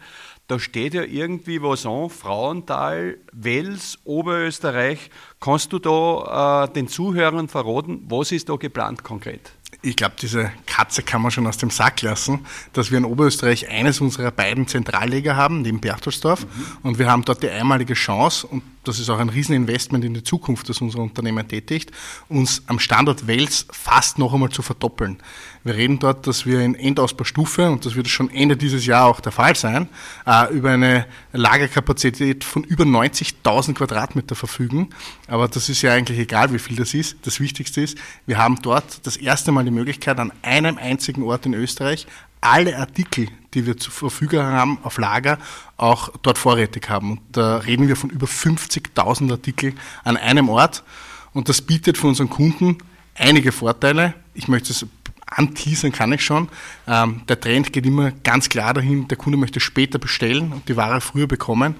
da 0.48 0.58
steht 0.58 0.94
ja 0.94 1.02
irgendwie 1.02 1.62
was 1.62 1.84
an, 1.84 2.08
Frauental, 2.08 3.18
Wels, 3.32 3.98
Oberösterreich. 4.04 5.10
Kannst 5.40 5.72
du 5.72 5.78
da 5.78 6.64
äh, 6.64 6.72
den 6.72 6.88
Zuhörern 6.88 7.48
verraten, 7.48 8.06
was 8.08 8.32
ist 8.32 8.48
da 8.48 8.56
geplant 8.56 9.04
konkret? 9.04 9.52
Ich 9.82 9.94
glaube, 9.96 10.14
diese 10.20 10.50
Katze 10.66 11.02
kann 11.02 11.22
man 11.22 11.30
schon 11.30 11.46
aus 11.46 11.56
dem 11.56 11.70
Sack 11.70 12.02
lassen, 12.02 12.40
dass 12.72 12.90
wir 12.90 12.98
in 12.98 13.04
Oberösterreich 13.04 13.68
eines 13.68 14.00
unserer 14.00 14.30
beiden 14.32 14.66
Zentralleger 14.66 15.36
haben, 15.36 15.62
neben 15.62 15.80
Berchtesdorf. 15.80 16.44
Mhm. 16.44 16.66
Und 16.82 16.98
wir 16.98 17.10
haben 17.10 17.24
dort 17.24 17.42
die 17.42 17.50
einmalige 17.50 17.94
Chance, 17.94 18.46
und 18.46 18.62
das 18.84 18.98
ist 18.98 19.10
auch 19.10 19.18
ein 19.18 19.28
Rieseninvestment 19.28 20.04
in 20.04 20.14
die 20.14 20.24
Zukunft, 20.24 20.68
das 20.68 20.80
unser 20.80 21.00
Unternehmen 21.00 21.46
tätigt, 21.46 21.92
uns 22.28 22.62
am 22.66 22.78
Standort 22.78 23.26
Wels 23.26 23.66
fast 23.70 24.18
noch 24.18 24.32
einmal 24.32 24.48
zu 24.48 24.62
verdoppeln. 24.62 25.18
Wir 25.62 25.74
reden 25.74 25.98
dort, 25.98 26.26
dass 26.26 26.46
wir 26.46 26.60
in 26.60 26.74
Endausbaustufe, 26.74 27.70
und 27.70 27.84
das 27.84 27.94
wird 27.94 28.08
schon 28.08 28.30
Ende 28.30 28.56
dieses 28.56 28.86
Jahr 28.86 29.04
auch 29.04 29.20
der 29.20 29.32
Fall 29.32 29.54
sein, 29.54 29.88
äh, 30.26 30.52
über 30.52 30.70
eine 30.70 31.06
Lagerkapazität 31.32 32.44
von 32.44 32.64
über 32.64 32.84
90.000 32.84 33.74
Quadratmeter 33.74 34.34
verfügen. 34.34 34.88
Aber 35.26 35.46
das 35.48 35.68
ist 35.68 35.82
ja 35.82 35.92
eigentlich 35.92 36.18
egal, 36.18 36.52
wie 36.52 36.58
viel 36.58 36.76
das 36.76 36.94
ist. 36.94 37.18
Das 37.22 37.40
Wichtigste 37.40 37.82
ist, 37.82 37.98
wir 38.24 38.38
haben 38.38 38.56
dort 38.62 39.06
das 39.06 39.18
erste 39.18 39.52
Mal 39.52 39.57
die 39.66 39.72
Möglichkeit, 39.72 40.18
an 40.18 40.32
einem 40.42 40.78
einzigen 40.78 41.22
Ort 41.22 41.46
in 41.46 41.54
Österreich 41.54 42.06
alle 42.40 42.76
Artikel, 42.78 43.28
die 43.54 43.66
wir 43.66 43.76
zur 43.76 43.92
Verfügung 43.92 44.42
haben 44.42 44.78
auf 44.82 44.98
Lager, 44.98 45.38
auch 45.76 46.10
dort 46.22 46.38
vorrätig 46.38 46.88
haben. 46.88 47.12
Und 47.12 47.20
da 47.32 47.58
reden 47.58 47.88
wir 47.88 47.96
von 47.96 48.10
über 48.10 48.26
50.000 48.26 49.30
Artikeln 49.30 49.78
an 50.04 50.16
einem 50.16 50.48
Ort. 50.48 50.84
Und 51.32 51.48
das 51.48 51.62
bietet 51.62 51.98
für 51.98 52.06
unseren 52.06 52.30
Kunden 52.30 52.78
einige 53.14 53.52
Vorteile. 53.52 54.14
Ich 54.34 54.48
möchte 54.48 54.72
es 54.72 54.86
anteasern 55.26 55.92
kann 55.92 56.12
ich 56.12 56.24
schon. 56.24 56.48
Ähm, 56.86 57.22
der 57.28 57.38
Trend 57.38 57.72
geht 57.72 57.84
immer 57.84 58.12
ganz 58.12 58.48
klar 58.48 58.72
dahin, 58.72 59.08
der 59.08 59.18
Kunde 59.18 59.36
möchte 59.36 59.60
später 59.60 59.98
bestellen 59.98 60.52
und 60.52 60.68
die 60.68 60.76
Ware 60.76 61.02
früher 61.02 61.26
bekommen. 61.26 61.74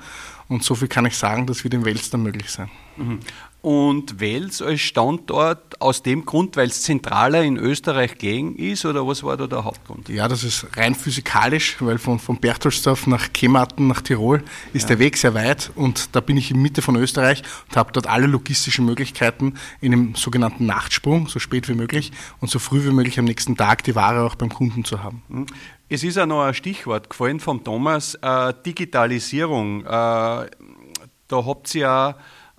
Und 0.49 0.65
so 0.65 0.75
viel 0.75 0.89
kann 0.89 1.07
ich 1.07 1.17
sagen, 1.17 1.47
das 1.47 1.65
wird 1.65 1.73
im 1.73 1.87
Wels 1.87 2.11
dann 2.11 2.23
möglich 2.23 2.51
sein. 2.51 2.71
Mhm 2.99 3.21
und 3.61 4.21
Wels 4.21 4.63
als 4.63 4.81
Standort 4.81 5.81
aus 5.81 6.03
dem 6.03 6.25
Grund, 6.25 6.57
weil 6.57 6.69
es 6.69 6.83
zentraler 6.83 7.43
in 7.43 7.57
Österreich 7.57 8.17
gelegen 8.17 8.55
ist 8.57 8.85
oder 8.85 9.07
was 9.07 9.25
war 9.25 9.37
da 9.37 9.47
der 9.47 9.65
Hauptgrund? 9.65 10.09
Ja, 10.09 10.29
das 10.29 10.45
ist 10.45 10.67
rein 10.77 10.95
physikalisch, 10.95 11.77
weil 11.81 11.99
von, 11.99 12.21
von 12.21 12.39
Berchtesdorf 12.39 13.09
nach 13.09 13.33
Kematen 13.33 13.89
nach 13.89 14.01
Tirol 14.01 14.45
ist 14.73 14.83
ja. 14.83 14.89
der 14.89 14.99
Weg 15.01 15.17
sehr 15.17 15.35
weit 15.35 15.73
und 15.75 16.15
da 16.15 16.21
bin 16.21 16.37
ich 16.37 16.53
in 16.53 16.63
Mitte 16.63 16.83
von 16.83 16.95
Österreich 16.97 17.43
und 17.69 17.77
habe 17.77 17.91
dort 17.93 18.07
alle 18.07 18.27
logistischen 18.27 18.85
Möglichkeiten 18.85 19.55
in 19.81 19.93
einem 19.93 20.15
sogenannten 20.15 20.65
Nachtsprung, 20.67 21.27
so 21.27 21.41
spät 21.41 21.69
wie 21.69 21.75
möglich 21.75 22.13
und 22.41 22.51
so 22.51 22.61
früh 22.61 22.85
wie 22.85 22.93
möglich 22.93 23.19
am 23.19 23.25
nächsten 23.25 23.57
Tag 23.57 23.83
die 23.83 23.97
Ware 23.97 24.25
auch 24.25 24.37
beim 24.37 24.51
Kunden 24.51 24.85
zu 24.85 25.03
haben. 25.03 25.23
Hm. 25.29 25.47
Es 25.89 26.05
ist 26.05 26.17
ja 26.17 26.27
noch 26.27 26.43
ein 26.43 26.55
Stichwort 26.55 27.09
gefallen 27.09 27.41
vom 27.41 27.65
Thomas, 27.65 28.15
äh, 28.17 28.53
Digitalisierung. 28.65 29.85
Äh, 29.85 29.87
da 29.87 30.47
habt 31.31 31.75
ihr 31.75 31.81
ja 31.81 32.17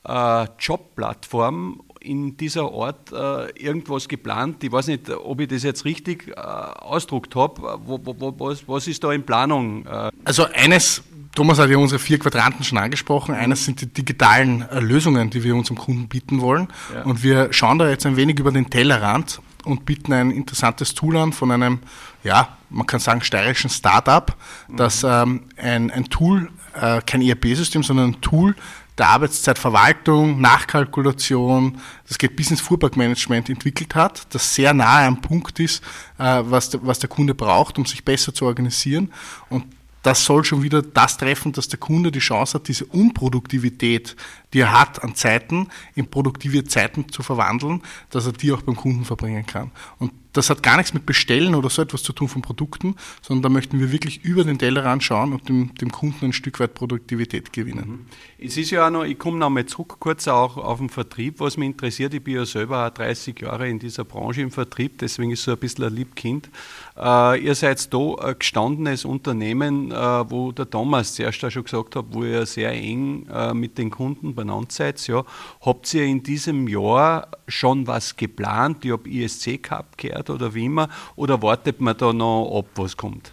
äh, 0.09 0.47
Jobplattform 0.59 1.81
in 2.01 2.37
dieser 2.37 2.71
Art 2.71 3.11
äh, 3.11 3.51
irgendwas 3.61 4.07
geplant? 4.07 4.63
Ich 4.63 4.71
weiß 4.71 4.87
nicht, 4.87 5.09
ob 5.09 5.41
ich 5.41 5.47
das 5.47 5.63
jetzt 5.63 5.85
richtig 5.85 6.29
äh, 6.29 6.33
ausdruckt 6.39 7.35
habe. 7.35 7.79
Was, 7.85 8.67
was, 8.67 8.87
ist 8.87 9.03
da 9.03 9.11
in 9.11 9.23
Planung? 9.23 9.85
Äh? 9.85 10.11
Also 10.23 10.45
eines, 10.53 11.03
Thomas 11.35 11.59
hat 11.59 11.69
ja 11.69 11.77
unsere 11.77 11.99
vier 11.99 12.19
Quadranten 12.19 12.63
schon 12.63 12.77
angesprochen. 12.77 13.35
Eines 13.35 13.65
sind 13.65 13.81
die 13.81 13.87
digitalen 13.87 14.63
äh, 14.69 14.79
Lösungen, 14.79 15.29
die 15.29 15.43
wir 15.43 15.55
unserem 15.55 15.77
Kunden 15.77 16.07
bieten 16.07 16.41
wollen. 16.41 16.69
Ja. 16.93 17.03
Und 17.03 17.23
wir 17.23 17.53
schauen 17.53 17.79
da 17.79 17.89
jetzt 17.89 18.05
ein 18.05 18.15
wenig 18.15 18.39
über 18.39 18.51
den 18.51 18.69
Tellerrand 18.69 19.41
und 19.65 19.85
bieten 19.85 20.13
ein 20.13 20.31
interessantes 20.31 20.95
Tool 20.95 21.17
an 21.17 21.33
von 21.33 21.51
einem, 21.51 21.79
ja, 22.23 22.57
man 22.69 22.87
kann 22.87 22.99
sagen, 22.99 23.21
steirischen 23.21 23.69
Startup, 23.69 24.35
das 24.69 25.03
mhm. 25.03 25.09
ähm, 25.09 25.41
ein, 25.57 25.91
ein 25.91 26.05
Tool, 26.05 26.49
äh, 26.79 27.01
kein 27.05 27.21
ERP-System, 27.21 27.83
sondern 27.83 28.11
ein 28.11 28.21
Tool 28.21 28.55
der 28.99 29.09
Arbeitszeitverwaltung, 29.09 30.39
Nachkalkulation, 30.41 31.79
das 32.07 32.17
geht 32.17 32.35
bis 32.35 32.51
ins 32.51 32.61
Fuhrparkmanagement 32.61 33.49
entwickelt 33.49 33.95
hat, 33.95 34.33
das 34.33 34.53
sehr 34.53 34.73
nahe 34.73 35.07
am 35.07 35.21
Punkt 35.21 35.59
ist, 35.59 35.83
äh, 36.17 36.41
was 36.43 36.69
der, 36.69 36.85
was 36.85 36.99
der 36.99 37.09
Kunde 37.09 37.33
braucht, 37.33 37.77
um 37.77 37.85
sich 37.85 38.03
besser 38.03 38.33
zu 38.33 38.45
organisieren. 38.45 39.11
Und 39.49 39.65
das 40.03 40.23
soll 40.23 40.43
schon 40.43 40.63
wieder 40.63 40.81
das 40.81 41.17
treffen, 41.17 41.51
dass 41.51 41.67
der 41.67 41.79
Kunde 41.79 42.11
die 42.11 42.19
Chance 42.19 42.55
hat, 42.55 42.67
diese 42.67 42.85
Unproduktivität, 42.85 44.15
die 44.53 44.61
er 44.61 44.79
hat 44.79 45.03
an 45.03 45.15
Zeiten, 45.15 45.67
in 45.95 46.09
produktive 46.09 46.63
Zeiten 46.63 47.09
zu 47.09 47.21
verwandeln, 47.21 47.81
dass 48.09 48.25
er 48.25 48.31
die 48.31 48.51
auch 48.51 48.61
beim 48.61 48.75
Kunden 48.75 49.03
verbringen 49.03 49.45
kann. 49.45 49.71
Und 49.97 50.13
das 50.33 50.49
hat 50.49 50.61
gar 50.61 50.77
nichts 50.77 50.93
mit 50.93 51.05
Bestellen 51.05 51.55
oder 51.55 51.69
so 51.69 51.81
etwas 51.81 52.03
zu 52.03 52.13
tun 52.13 52.27
von 52.27 52.41
Produkten, 52.41 52.95
sondern 53.21 53.43
da 53.43 53.49
möchten 53.49 53.79
wir 53.79 53.91
wirklich 53.91 54.23
über 54.23 54.43
den 54.43 54.59
Tellerrand 54.59 55.03
schauen 55.03 55.33
und 55.33 55.49
dem, 55.49 55.73
dem 55.75 55.91
Kunden 55.91 56.25
ein 56.25 56.33
Stück 56.33 56.59
weit 56.59 56.75
Produktivität 56.75 57.51
gewinnen. 57.51 57.89
Mhm. 57.89 58.05
Es 58.45 58.55
ist 58.57 58.69
ja 58.69 58.85
auch 58.85 58.91
noch, 58.91 59.03
ich 59.03 59.17
komme 59.17 59.37
noch 59.37 59.49
mal 59.49 59.65
zurück 59.65 59.97
kurz 59.99 60.27
auch 60.27 60.57
auf 60.57 60.77
den 60.77 60.89
Vertrieb, 60.89 61.39
was 61.39 61.57
mich 61.57 61.67
interessiert. 61.67 62.13
Ich 62.13 62.23
bin 62.23 62.35
ja 62.35 62.45
selber 62.45 62.85
auch 62.85 62.89
30 62.91 63.41
Jahre 63.41 63.67
in 63.67 63.79
dieser 63.79 64.05
Branche 64.05 64.41
im 64.41 64.51
Vertrieb, 64.51 64.99
deswegen 64.99 65.31
ist 65.31 65.43
so 65.43 65.51
ein 65.51 65.57
bisschen 65.57 65.85
ein 65.85 65.95
Liebkind. 65.95 66.49
Äh, 66.95 67.43
ihr 67.43 67.55
seid 67.55 67.91
da 67.93 68.15
ein 68.15 68.35
gestandenes 68.37 69.05
Unternehmen, 69.05 69.91
äh, 69.91 69.95
wo 70.29 70.51
der 70.51 70.69
Thomas 70.69 71.15
zuerst 71.15 71.43
auch 71.43 71.49
schon 71.49 71.63
gesagt 71.63 71.95
hat, 71.95 72.05
wo 72.11 72.23
ihr 72.23 72.45
sehr 72.45 72.71
eng 72.71 73.27
äh, 73.27 73.53
mit 73.53 73.77
den 73.77 73.89
Kunden 73.89 74.35
benannt 74.35 74.71
seid. 74.71 75.05
Ja. 75.07 75.23
Habt 75.61 75.93
ihr 75.93 76.03
in 76.03 76.21
diesem 76.23 76.67
Jahr 76.67 77.29
schon 77.47 77.87
was 77.87 78.15
geplant? 78.15 78.85
Ich 78.85 78.91
habe 78.91 79.09
ISC 79.09 79.61
Cup 79.63 79.97
gehört 79.97 80.18
oder 80.27 80.53
wie 80.53 80.65
immer, 80.65 80.89
oder 81.15 81.41
wartet 81.41 81.79
man 81.79 81.95
da 81.95 82.11
noch 82.11 82.57
ab, 82.57 82.65
was 82.75 82.97
kommt? 82.97 83.31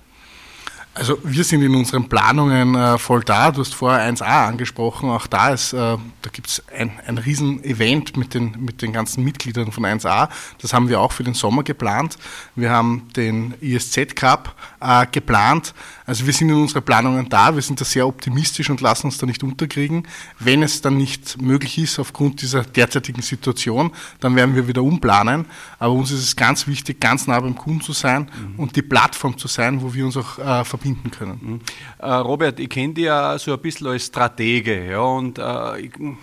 Also 0.96 1.18
wir 1.22 1.44
sind 1.44 1.60
in 1.60 1.74
unseren 1.74 2.08
Planungen 2.08 2.74
äh, 2.74 2.96
voll 2.96 3.22
da. 3.22 3.50
Du 3.50 3.60
hast 3.60 3.74
vorher 3.74 4.10
1a 4.10 4.48
angesprochen. 4.48 5.10
Auch 5.10 5.26
da 5.26 5.50
ist, 5.50 5.74
äh, 5.74 5.76
da 5.76 6.30
gibt 6.32 6.46
es 6.46 6.62
ein, 6.74 6.90
ein 7.06 7.18
Riesen-Event 7.18 8.16
mit 8.16 8.32
den, 8.32 8.56
mit 8.64 8.80
den 8.80 8.94
ganzen 8.94 9.22
Mitgliedern 9.22 9.72
von 9.72 9.84
1a. 9.84 10.30
Das 10.62 10.72
haben 10.72 10.88
wir 10.88 11.02
auch 11.02 11.12
für 11.12 11.22
den 11.22 11.34
Sommer 11.34 11.64
geplant. 11.64 12.16
Wir 12.54 12.70
haben 12.70 13.08
den 13.14 13.52
ISZ 13.60 14.16
Cup 14.16 14.54
äh, 14.80 15.06
geplant. 15.12 15.74
Also 16.06 16.24
wir 16.26 16.32
sind 16.32 16.48
in 16.48 16.56
unseren 16.56 16.82
Planungen 16.82 17.28
da. 17.28 17.54
Wir 17.54 17.62
sind 17.62 17.80
da 17.80 17.84
sehr 17.84 18.06
optimistisch 18.06 18.70
und 18.70 18.80
lassen 18.80 19.06
uns 19.08 19.18
da 19.18 19.26
nicht 19.26 19.42
unterkriegen. 19.42 20.08
Wenn 20.38 20.62
es 20.62 20.80
dann 20.80 20.96
nicht 20.96 21.40
möglich 21.40 21.78
ist 21.78 21.98
aufgrund 21.98 22.40
dieser 22.42 22.62
derzeitigen 22.62 23.22
Situation, 23.22 23.92
dann 24.20 24.34
werden 24.34 24.54
wir 24.54 24.66
wieder 24.66 24.82
umplanen. 24.82 25.46
Aber 25.78 25.92
uns 25.92 26.10
ist 26.10 26.22
es 26.22 26.36
ganz 26.36 26.66
wichtig, 26.66 27.00
ganz 27.00 27.26
nah 27.26 27.38
beim 27.38 27.54
Kunden 27.54 27.80
zu 27.80 27.92
sein 27.92 28.30
mhm. 28.34 28.58
und 28.58 28.76
die 28.76 28.82
Plattform 28.82 29.36
zu 29.36 29.48
sein, 29.48 29.82
wo 29.82 29.92
wir 29.92 30.06
uns 30.06 30.16
auch 30.16 30.38
äh, 30.38 30.64
verbinden 30.64 30.86
verbinden 30.86 31.10
können. 31.10 31.38
Mhm. 31.42 31.60
Äh, 31.98 32.12
Robert, 32.12 32.60
ich 32.60 32.68
kenne 32.68 32.94
dich 32.94 33.04
ja 33.04 33.38
so 33.38 33.52
ein 33.52 33.60
bisschen 33.60 33.88
als 33.88 34.06
Stratege 34.06 34.90
ja, 34.90 35.00
und 35.00 35.38
äh, 35.38 35.80
ich 35.80 35.92
habe 35.94 36.16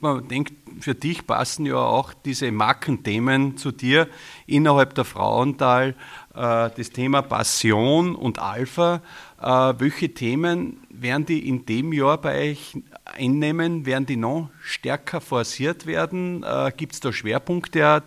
mir 0.00 0.22
gedacht, 0.22 0.52
für 0.80 0.94
dich 0.94 1.26
passen 1.26 1.66
ja 1.66 1.76
auch 1.76 2.12
diese 2.12 2.50
Markenthemen 2.52 3.56
zu 3.56 3.72
dir 3.72 4.08
innerhalb 4.46 4.94
der 4.94 5.04
Frauental, 5.04 5.94
äh, 6.34 6.70
das 6.76 6.90
Thema 6.90 7.22
Passion 7.22 8.14
und 8.14 8.38
Alpha. 8.38 9.02
Äh, 9.40 9.74
welche 9.78 10.14
Themen 10.14 10.86
werden 10.90 11.26
die 11.26 11.48
in 11.48 11.66
dem 11.66 11.92
Jahr 11.92 12.18
bei 12.18 12.50
euch 12.50 12.76
einnehmen? 13.04 13.86
Werden 13.86 14.06
die 14.06 14.16
noch 14.16 14.50
stärker 14.62 15.20
forciert 15.20 15.86
werden? 15.86 16.42
Äh, 16.42 16.72
Gibt 16.76 16.94
es 16.94 17.00
da 17.00 17.12
Schwerpunkte, 17.12 18.02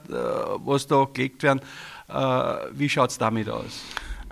was 0.63 0.87
da 0.87 1.07
gelegt 1.11 1.43
werden? 1.43 1.61
Wie 2.73 2.89
schaut 2.89 3.11
es 3.11 3.17
damit 3.17 3.49
aus? 3.49 3.83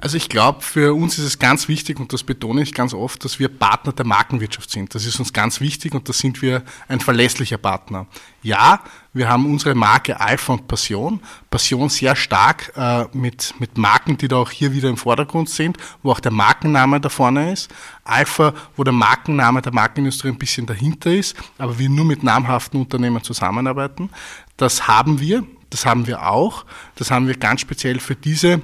Also 0.02 0.16
ich 0.16 0.30
glaube, 0.30 0.62
für 0.62 0.94
uns 0.94 1.18
ist 1.18 1.26
es 1.26 1.40
ganz 1.40 1.68
wichtig, 1.68 2.00
und 2.00 2.14
das 2.14 2.24
betone 2.24 2.62
ich 2.62 2.74
ganz 2.74 2.94
oft, 2.94 3.26
dass 3.26 3.38
wir 3.38 3.50
Partner 3.50 3.92
der 3.92 4.06
Markenwirtschaft 4.06 4.70
sind. 4.70 4.96
Das 4.96 5.06
ist 5.06 5.20
uns 5.20 5.34
ganz 5.34 5.60
wichtig 5.60 5.94
und 5.94 6.08
da 6.08 6.14
sind 6.14 6.42
wir 6.42 6.64
ein 6.88 7.02
verlässlicher 7.02 7.58
Partner. 7.58 8.08
Ja, 8.42 8.80
wir 9.14 9.28
haben 9.28 9.46
unsere 9.46 9.76
Marke 9.76 10.18
Alpha 10.22 10.54
und 10.54 10.70
Passion. 10.70 11.20
Passion 11.50 11.90
sehr 11.90 12.16
stark 12.16 12.72
äh, 12.78 13.06
mit, 13.12 13.54
mit 13.60 13.78
Marken, 13.78 14.18
die 14.18 14.30
da 14.30 14.38
auch 14.38 14.52
hier 14.52 14.72
wieder 14.72 14.88
im 14.88 14.96
Vordergrund 14.96 15.50
sind, 15.50 15.78
wo 16.02 16.12
auch 16.12 16.22
der 16.22 16.32
Markenname 16.32 17.02
da 17.02 17.10
vorne 17.10 17.52
ist. 17.52 17.70
Alpha, 18.06 18.54
wo 18.78 18.86
der 18.86 18.94
Markenname 18.94 19.62
der 19.62 19.74
Markenindustrie 19.74 20.30
ein 20.30 20.38
bisschen 20.38 20.66
dahinter 20.66 21.12
ist, 21.12 21.36
aber 21.58 21.78
wir 21.78 21.90
nur 21.90 22.06
mit 22.06 22.24
namhaften 22.24 22.80
Unternehmen 22.80 23.22
zusammenarbeiten. 23.22 24.10
Das 24.56 24.88
haben 24.88 25.20
wir, 25.20 25.44
das 25.70 25.86
haben 25.86 26.08
wir 26.08 26.26
auch. 26.26 26.64
Das 26.96 27.12
haben 27.12 27.28
wir 27.28 27.36
ganz 27.36 27.60
speziell 27.60 28.00
für 28.00 28.16
diese 28.16 28.62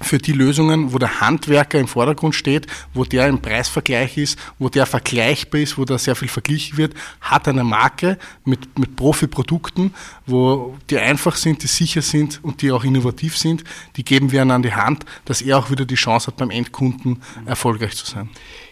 für 0.00 0.18
die 0.18 0.32
Lösungen, 0.32 0.92
wo 0.92 0.98
der 0.98 1.20
Handwerker 1.20 1.78
im 1.78 1.88
Vordergrund 1.88 2.34
steht, 2.34 2.66
wo 2.92 3.04
der 3.04 3.28
im 3.28 3.40
Preisvergleich 3.40 4.18
ist, 4.18 4.38
wo 4.58 4.68
der 4.68 4.86
vergleichbar 4.86 5.60
ist, 5.60 5.78
wo 5.78 5.84
da 5.84 5.98
sehr 5.98 6.14
viel 6.14 6.28
verglichen 6.28 6.76
wird, 6.76 6.94
hat 7.20 7.48
eine 7.48 7.64
Marke 7.64 8.18
mit, 8.44 8.78
mit 8.78 8.96
Profi-Produkten, 8.96 9.94
wo 10.26 10.76
die 10.90 10.98
einfach 10.98 11.36
sind, 11.36 11.62
die 11.62 11.66
sicher 11.66 12.02
sind 12.02 12.40
und 12.44 12.62
die 12.62 12.70
auch 12.72 12.84
innovativ 12.84 13.36
sind, 13.36 13.64
die 13.96 14.04
geben 14.04 14.32
wir 14.32 14.42
an 14.42 14.62
die 14.62 14.74
Hand, 14.74 15.04
dass 15.24 15.40
er 15.40 15.58
auch 15.58 15.70
wieder 15.70 15.84
die 15.84 15.94
Chance 15.94 16.28
hat, 16.28 16.36
beim 16.36 16.50
Endkunden 16.50 17.22
erfolgreich 17.46 17.96
zu 17.96 18.06
sein. 18.06 18.28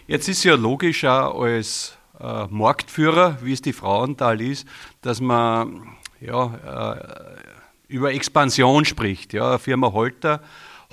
Jetzt 0.06 0.28
ist 0.28 0.44
ja 0.44 0.54
logisch 0.54 1.04
auch 1.04 1.40
als 1.42 1.96
äh, 2.20 2.46
Marktführer, 2.50 3.38
wie 3.42 3.54
es 3.54 3.62
die 3.62 3.72
Frauental 3.72 4.40
ist, 4.42 4.66
dass 5.00 5.20
man 5.20 5.88
ja, 6.20 6.94
äh, 6.94 7.44
über 7.88 8.12
Expansion 8.12 8.84
spricht. 8.84 9.32
Ja, 9.32 9.56
Firma 9.58 9.92
Holter 9.92 10.42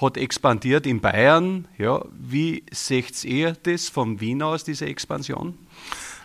hat 0.01 0.17
expandiert 0.17 0.85
in 0.85 0.99
Bayern. 0.99 1.67
Ja, 1.77 2.03
wie 2.17 2.63
seht 2.71 3.23
ihr 3.23 3.53
das 3.63 3.89
von 3.89 4.19
Wien 4.19 4.41
aus, 4.41 4.63
diese 4.63 4.85
Expansion? 4.85 5.57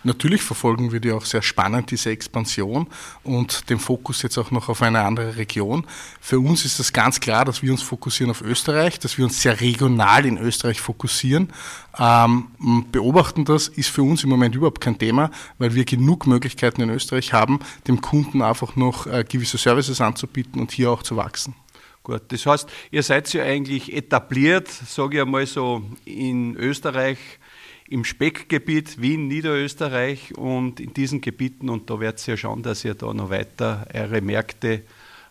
Natürlich 0.06 0.42
verfolgen 0.42 0.92
wir 0.92 1.00
die 1.00 1.10
auch 1.10 1.24
sehr 1.24 1.42
spannend, 1.42 1.90
diese 1.90 2.10
Expansion 2.10 2.86
und 3.24 3.68
den 3.70 3.80
Fokus 3.80 4.22
jetzt 4.22 4.38
auch 4.38 4.52
noch 4.52 4.68
auf 4.68 4.80
eine 4.80 5.00
andere 5.00 5.36
Region. 5.36 5.84
Für 6.20 6.38
uns 6.38 6.64
ist 6.64 6.78
es 6.78 6.92
ganz 6.92 7.18
klar, 7.18 7.44
dass 7.44 7.60
wir 7.60 7.72
uns 7.72 7.82
fokussieren 7.82 8.30
auf 8.30 8.40
Österreich, 8.40 9.00
dass 9.00 9.18
wir 9.18 9.24
uns 9.24 9.42
sehr 9.42 9.60
regional 9.60 10.24
in 10.24 10.38
Österreich 10.38 10.80
fokussieren. 10.80 11.48
Ähm, 11.98 12.46
beobachten 12.92 13.44
das 13.44 13.66
ist 13.66 13.88
für 13.88 14.04
uns 14.04 14.22
im 14.22 14.30
Moment 14.30 14.54
überhaupt 14.54 14.80
kein 14.80 14.96
Thema, 14.96 15.32
weil 15.58 15.74
wir 15.74 15.84
genug 15.84 16.28
Möglichkeiten 16.28 16.82
in 16.82 16.90
Österreich 16.90 17.32
haben, 17.32 17.58
dem 17.88 18.00
Kunden 18.00 18.42
einfach 18.42 18.76
noch 18.76 19.08
äh, 19.08 19.24
gewisse 19.28 19.58
Services 19.58 20.00
anzubieten 20.00 20.60
und 20.60 20.70
hier 20.70 20.92
auch 20.92 21.02
zu 21.02 21.16
wachsen. 21.16 21.54
Gut, 22.07 22.23
das 22.29 22.47
heißt, 22.47 22.69
ihr 22.92 23.03
seid 23.03 23.33
ja 23.33 23.42
eigentlich 23.42 23.92
etabliert, 23.92 24.69
sage 24.69 25.16
ich 25.16 25.23
einmal 25.23 25.45
so, 25.45 25.83
in 26.05 26.55
Österreich, 26.55 27.19
im 27.88 28.05
Speckgebiet 28.05 29.03
Wien, 29.03 29.27
Niederösterreich 29.27 30.38
und 30.38 30.79
in 30.79 30.95
diesen 30.95 31.21
Gebieten 31.21 31.69
und 31.69 31.90
da 31.90 31.99
werdet 31.99 32.25
ihr 32.29 32.35
ja 32.35 32.38
schauen, 32.38 32.62
dass 32.62 32.85
ihr 32.85 32.95
da 32.95 33.12
noch 33.12 33.31
weiter 33.31 33.88
eure 33.92 34.21
Märkte 34.21 34.85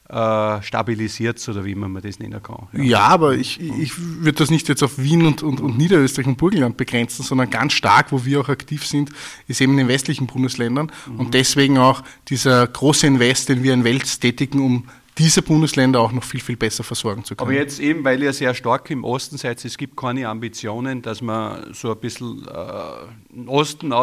äh, 0.10 0.62
stabilisiert 0.64 1.48
oder 1.48 1.64
wie 1.64 1.76
man 1.76 1.96
das 2.02 2.20
nennen 2.20 2.44
kann. 2.44 2.68
Ja, 2.74 2.84
ja 2.84 3.00
aber 3.04 3.36
ich, 3.36 3.62
ich 3.62 3.94
würde 3.98 4.40
das 4.40 4.52
nicht 4.52 4.68
jetzt 4.68 4.84
auf 4.84 4.98
Wien 4.98 5.26
und, 5.26 5.44
und, 5.44 5.62
und 5.62 5.78
Niederösterreich 5.78 6.28
und 6.28 6.38
Burgenland 6.38 6.76
begrenzen, 6.76 7.24
sondern 7.24 7.50
ganz 7.50 7.72
stark, 7.72 8.12
wo 8.12 8.26
wir 8.26 8.42
auch 8.42 8.50
aktiv 8.50 8.86
sind, 8.86 9.12
ist 9.48 9.62
eben 9.62 9.72
in 9.72 9.78
den 9.78 9.88
westlichen 9.88 10.28
Bundesländern 10.28 10.92
mhm. 11.06 11.20
und 11.22 11.34
deswegen 11.34 11.78
auch 11.78 12.04
dieser 12.28 12.68
große 12.68 13.08
Invest, 13.08 13.48
den 13.48 13.64
wir 13.64 13.74
in 13.74 13.86
Wels 13.86 14.20
tätigen, 14.20 14.60
um 14.60 14.90
diese 15.18 15.42
Bundesländer 15.42 16.02
auch 16.02 16.12
noch 16.12 16.24
viel, 16.24 16.42
viel 16.42 16.58
besser 16.58 16.84
versorgen 16.84 17.24
zu 17.24 17.36
können. 17.36 17.50
Aber 17.50 17.58
jetzt 17.58 17.80
eben, 17.80 18.04
weil 18.04 18.22
ihr 18.22 18.34
sehr 18.34 18.54
stark 18.54 18.90
im 18.90 19.04
Osten 19.04 19.38
seid, 19.38 19.64
es 19.64 19.78
gibt 19.78 19.96
keine 19.96 20.28
Ambitionen, 20.28 21.02
dass 21.02 21.22
man 21.22 21.74
so 21.74 21.92
ein 21.92 22.00
bisschen 22.00 22.46
äh, 22.48 23.34
im 23.34 23.48
Osten 23.48 23.94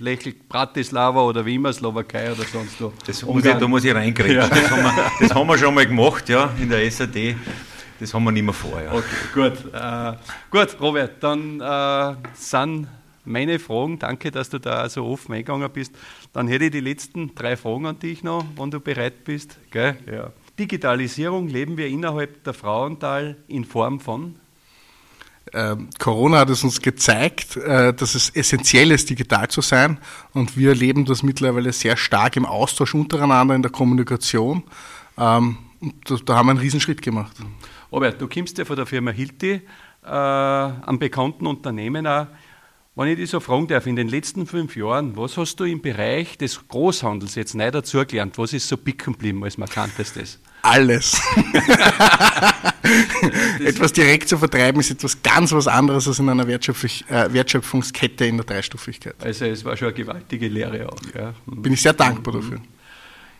lächelt, 0.00 0.48
Bratislava 0.48 1.22
oder 1.22 1.46
Wiener, 1.46 1.72
Slowakei 1.72 2.32
oder 2.32 2.42
sonst 2.44 2.80
wo. 2.80 2.92
Das 3.06 3.22
muss 3.22 3.44
ich, 3.44 3.54
da 3.54 3.68
muss 3.68 3.84
ich 3.84 3.94
reinkriegen. 3.94 4.36
Ja. 4.36 4.48
Das, 4.48 4.70
haben 4.70 4.82
wir, 4.82 5.10
das 5.20 5.34
haben 5.34 5.46
wir 5.46 5.58
schon 5.58 5.74
mal 5.74 5.86
gemacht, 5.86 6.28
ja, 6.28 6.50
in 6.60 6.68
der 6.68 6.90
SAD. 6.90 7.36
Das 8.00 8.12
haben 8.12 8.24
wir 8.24 8.32
nicht 8.32 8.42
mehr 8.42 8.52
vor. 8.52 8.80
Ja. 8.82 8.92
Okay, 8.92 9.04
gut. 9.32 9.72
Äh, 9.72 10.16
gut, 10.50 10.80
Robert, 10.80 11.22
dann 11.22 11.60
äh, 11.60 12.16
sind 12.34 12.88
meine 13.24 13.58
Fragen. 13.58 13.98
Danke, 13.98 14.30
dass 14.30 14.50
du 14.50 14.58
da 14.58 14.88
so 14.88 15.06
offen 15.06 15.32
eingegangen 15.32 15.70
bist. 15.72 15.94
Dann 16.32 16.48
hätte 16.48 16.66
ich 16.66 16.70
die 16.72 16.80
letzten 16.80 17.34
drei 17.34 17.56
Fragen 17.56 17.86
an 17.86 17.98
dich 17.98 18.22
noch, 18.22 18.44
wenn 18.56 18.70
du 18.70 18.80
bereit 18.80 19.24
bist. 19.24 19.58
Gell? 19.70 19.96
Ja. 20.10 20.32
Digitalisierung 20.58 21.48
leben 21.48 21.76
wir 21.76 21.86
innerhalb 21.86 22.44
der 22.44 22.54
Frauental 22.54 23.36
in 23.46 23.64
Form 23.64 24.00
von? 24.00 24.36
Ähm, 25.52 25.88
Corona 25.98 26.40
hat 26.40 26.50
es 26.50 26.64
uns 26.64 26.80
gezeigt, 26.80 27.56
äh, 27.56 27.94
dass 27.94 28.14
es 28.14 28.30
essentiell 28.30 28.90
ist, 28.90 29.10
digital 29.10 29.48
zu 29.48 29.60
sein. 29.60 29.98
Und 30.32 30.56
wir 30.56 30.70
erleben 30.70 31.04
das 31.04 31.22
mittlerweile 31.22 31.72
sehr 31.72 31.96
stark 31.96 32.36
im 32.36 32.46
Austausch 32.46 32.94
untereinander, 32.94 33.54
in 33.54 33.62
der 33.62 33.70
Kommunikation. 33.70 34.64
Ähm, 35.16 35.58
und 35.80 36.28
da 36.28 36.36
haben 36.36 36.46
wir 36.46 36.50
einen 36.50 36.60
Riesenschritt 36.60 37.00
gemacht. 37.02 37.36
Robert, 37.92 38.20
du 38.20 38.28
kommst 38.28 38.58
ja 38.58 38.64
von 38.64 38.76
der 38.76 38.86
Firma 38.86 39.12
Hilti, 39.12 39.60
äh, 40.04 40.08
einem 40.08 40.98
bekannten 40.98 41.46
Unternehmen 41.46 42.06
auch. 42.06 42.26
Wenn 42.96 43.08
ich 43.08 43.16
dich 43.16 43.30
so 43.30 43.40
fragen 43.40 43.68
darf, 43.68 43.86
in 43.86 43.94
den 43.94 44.08
letzten 44.08 44.46
fünf 44.46 44.74
Jahren, 44.74 45.16
was 45.16 45.36
hast 45.36 45.60
du 45.60 45.64
im 45.64 45.82
Bereich 45.82 46.38
des 46.38 46.66
Großhandels 46.66 47.34
jetzt 47.34 47.54
neu 47.54 47.70
dazugelernt? 47.70 48.38
Was 48.38 48.54
ist 48.54 48.68
so 48.68 48.78
picken 48.78 49.12
geblieben 49.12 49.44
als 49.44 49.58
markantestes? 49.58 50.40
Alles. 50.66 51.20
etwas 53.64 53.92
direkt 53.92 54.28
zu 54.28 54.36
vertreiben 54.36 54.80
ist 54.80 54.90
etwas 54.90 55.22
ganz 55.22 55.52
was 55.52 55.68
anderes 55.68 56.08
als 56.08 56.18
in 56.18 56.28
einer 56.28 56.48
äh, 56.48 57.32
Wertschöpfungskette 57.32 58.26
in 58.26 58.36
der 58.36 58.46
Dreistufigkeit. 58.46 59.14
Also 59.22 59.44
es 59.44 59.64
war 59.64 59.76
schon 59.76 59.86
eine 59.88 59.96
gewaltige 59.96 60.48
Lehre 60.48 60.88
auch. 60.88 60.98
Ja. 61.14 61.34
Bin 61.46 61.72
ich 61.72 61.82
sehr 61.82 61.92
dankbar 61.92 62.34
dafür. 62.34 62.58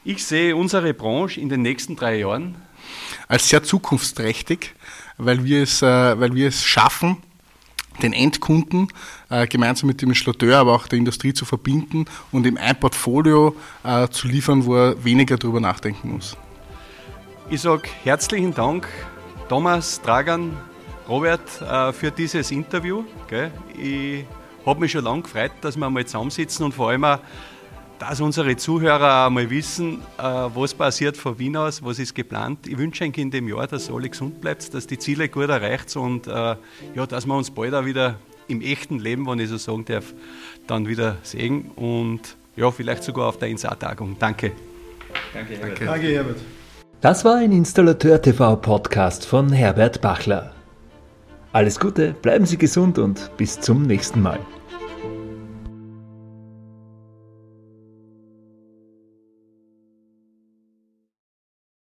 Ich 0.05 0.25
sehe 0.25 0.55
unsere 0.55 0.95
Branche 0.95 1.41
in 1.41 1.49
den 1.49 1.63
nächsten 1.63 1.97
drei 1.97 2.21
Jahren 2.21 2.55
als 3.27 3.49
sehr 3.49 3.65
zukunftsträchtig, 3.65 4.77
weil 5.19 5.45
wir 5.45 5.65
es, 5.65 5.83
äh, 5.83 6.21
weil 6.21 6.33
wir 6.33 6.47
es 6.47 6.63
schaffen, 6.63 7.17
den 8.03 8.13
Endkunden 8.13 8.87
äh, 9.31 9.49
gemeinsam 9.49 9.89
mit 9.89 10.01
dem 10.01 10.11
Installateur, 10.11 10.59
aber 10.59 10.75
auch 10.75 10.87
der 10.87 11.01
Industrie 11.01 11.35
zu 11.35 11.45
verbinden 11.45 12.05
und 12.31 12.47
ihm 12.47 12.57
ein 12.57 12.79
Portfolio 12.79 13.57
äh, 13.83 14.07
zu 14.09 14.29
liefern, 14.29 14.65
wo 14.65 14.77
er 14.77 15.05
weniger 15.05 15.39
darüber 15.39 15.61
nachdenken 15.61 16.13
muss. 16.13 16.37
Ich 17.49 17.61
sage 17.61 17.89
herzlichen 18.03 18.53
Dank, 18.53 18.89
Thomas, 19.49 20.03
Dragan, 20.03 20.57
Robert, 21.09 21.63
äh, 21.63 21.93
für 21.93 22.11
dieses 22.11 22.51
Interview. 22.51 23.05
Ich 23.79 24.25
habe 24.67 24.81
mich 24.81 24.91
schon 24.91 25.05
lange 25.05 25.23
gefreut, 25.23 25.53
dass 25.61 25.77
wir 25.77 25.89
mal 25.89 26.05
zusammensitzen 26.05 26.65
und 26.65 26.73
vor 26.73 26.91
allem 26.91 27.05
auch 27.05 27.21
dass 28.01 28.21
unsere 28.21 28.57
Zuhörer 28.57 29.27
einmal 29.27 29.49
wissen, 29.49 30.03
äh, 30.19 30.23
was 30.23 30.75
passiert 30.75 31.17
von 31.17 31.39
Wien 31.39 31.57
aus, 31.57 31.83
was 31.83 31.99
ist 31.99 32.15
geplant. 32.15 32.67
Ich 32.67 32.77
wünsche 32.77 33.05
euch 33.05 33.17
in 33.17 33.31
dem 33.31 33.49
Jahr, 33.49 33.67
dass 33.67 33.91
alle 33.91 34.11
gesund 34.11 34.41
bleibt, 34.41 34.75
dass 34.75 34.87
die 34.87 34.99
Ziele 34.99 35.29
gut 35.29 35.49
erreicht 35.49 35.97
und 35.97 36.27
äh, 36.27 36.57
ja, 36.95 37.07
dass 37.09 37.27
wir 37.27 37.35
uns 37.35 37.51
bald 37.51 37.73
auch 37.75 37.85
wieder 37.87 38.17
im 38.49 38.61
echten 38.61 38.99
Leben, 38.99 39.27
wenn 39.27 39.39
ich 39.39 39.49
so 39.49 39.57
sagen 39.57 39.85
darf, 39.85 40.13
dann 40.67 40.87
wieder 40.89 41.17
sehen 41.23 41.71
und 41.77 42.37
ja, 42.57 42.71
vielleicht 42.71 43.05
sogar 43.05 43.29
auf 43.29 43.39
der 43.39 43.49
Insa-Tagung. 43.49 44.17
Danke. 44.19 44.53
Danke, 45.33 45.55
Herbert. 45.55 45.69
Danke. 45.71 45.85
Danke, 45.87 46.07
Herbert. 46.09 46.37
Das 47.07 47.25
war 47.25 47.37
ein 47.37 47.53
Installateur 47.53 48.21
TV 48.21 48.57
Podcast 48.57 49.27
von 49.27 49.53
Herbert 49.53 50.01
Bachler. 50.01 50.51
Alles 51.53 51.79
Gute, 51.79 52.17
bleiben 52.21 52.47
Sie 52.47 52.59
gesund 52.59 52.99
und 52.99 53.31
bis 53.37 53.61
zum 53.61 53.83
nächsten 53.83 54.21
Mal. 54.21 54.41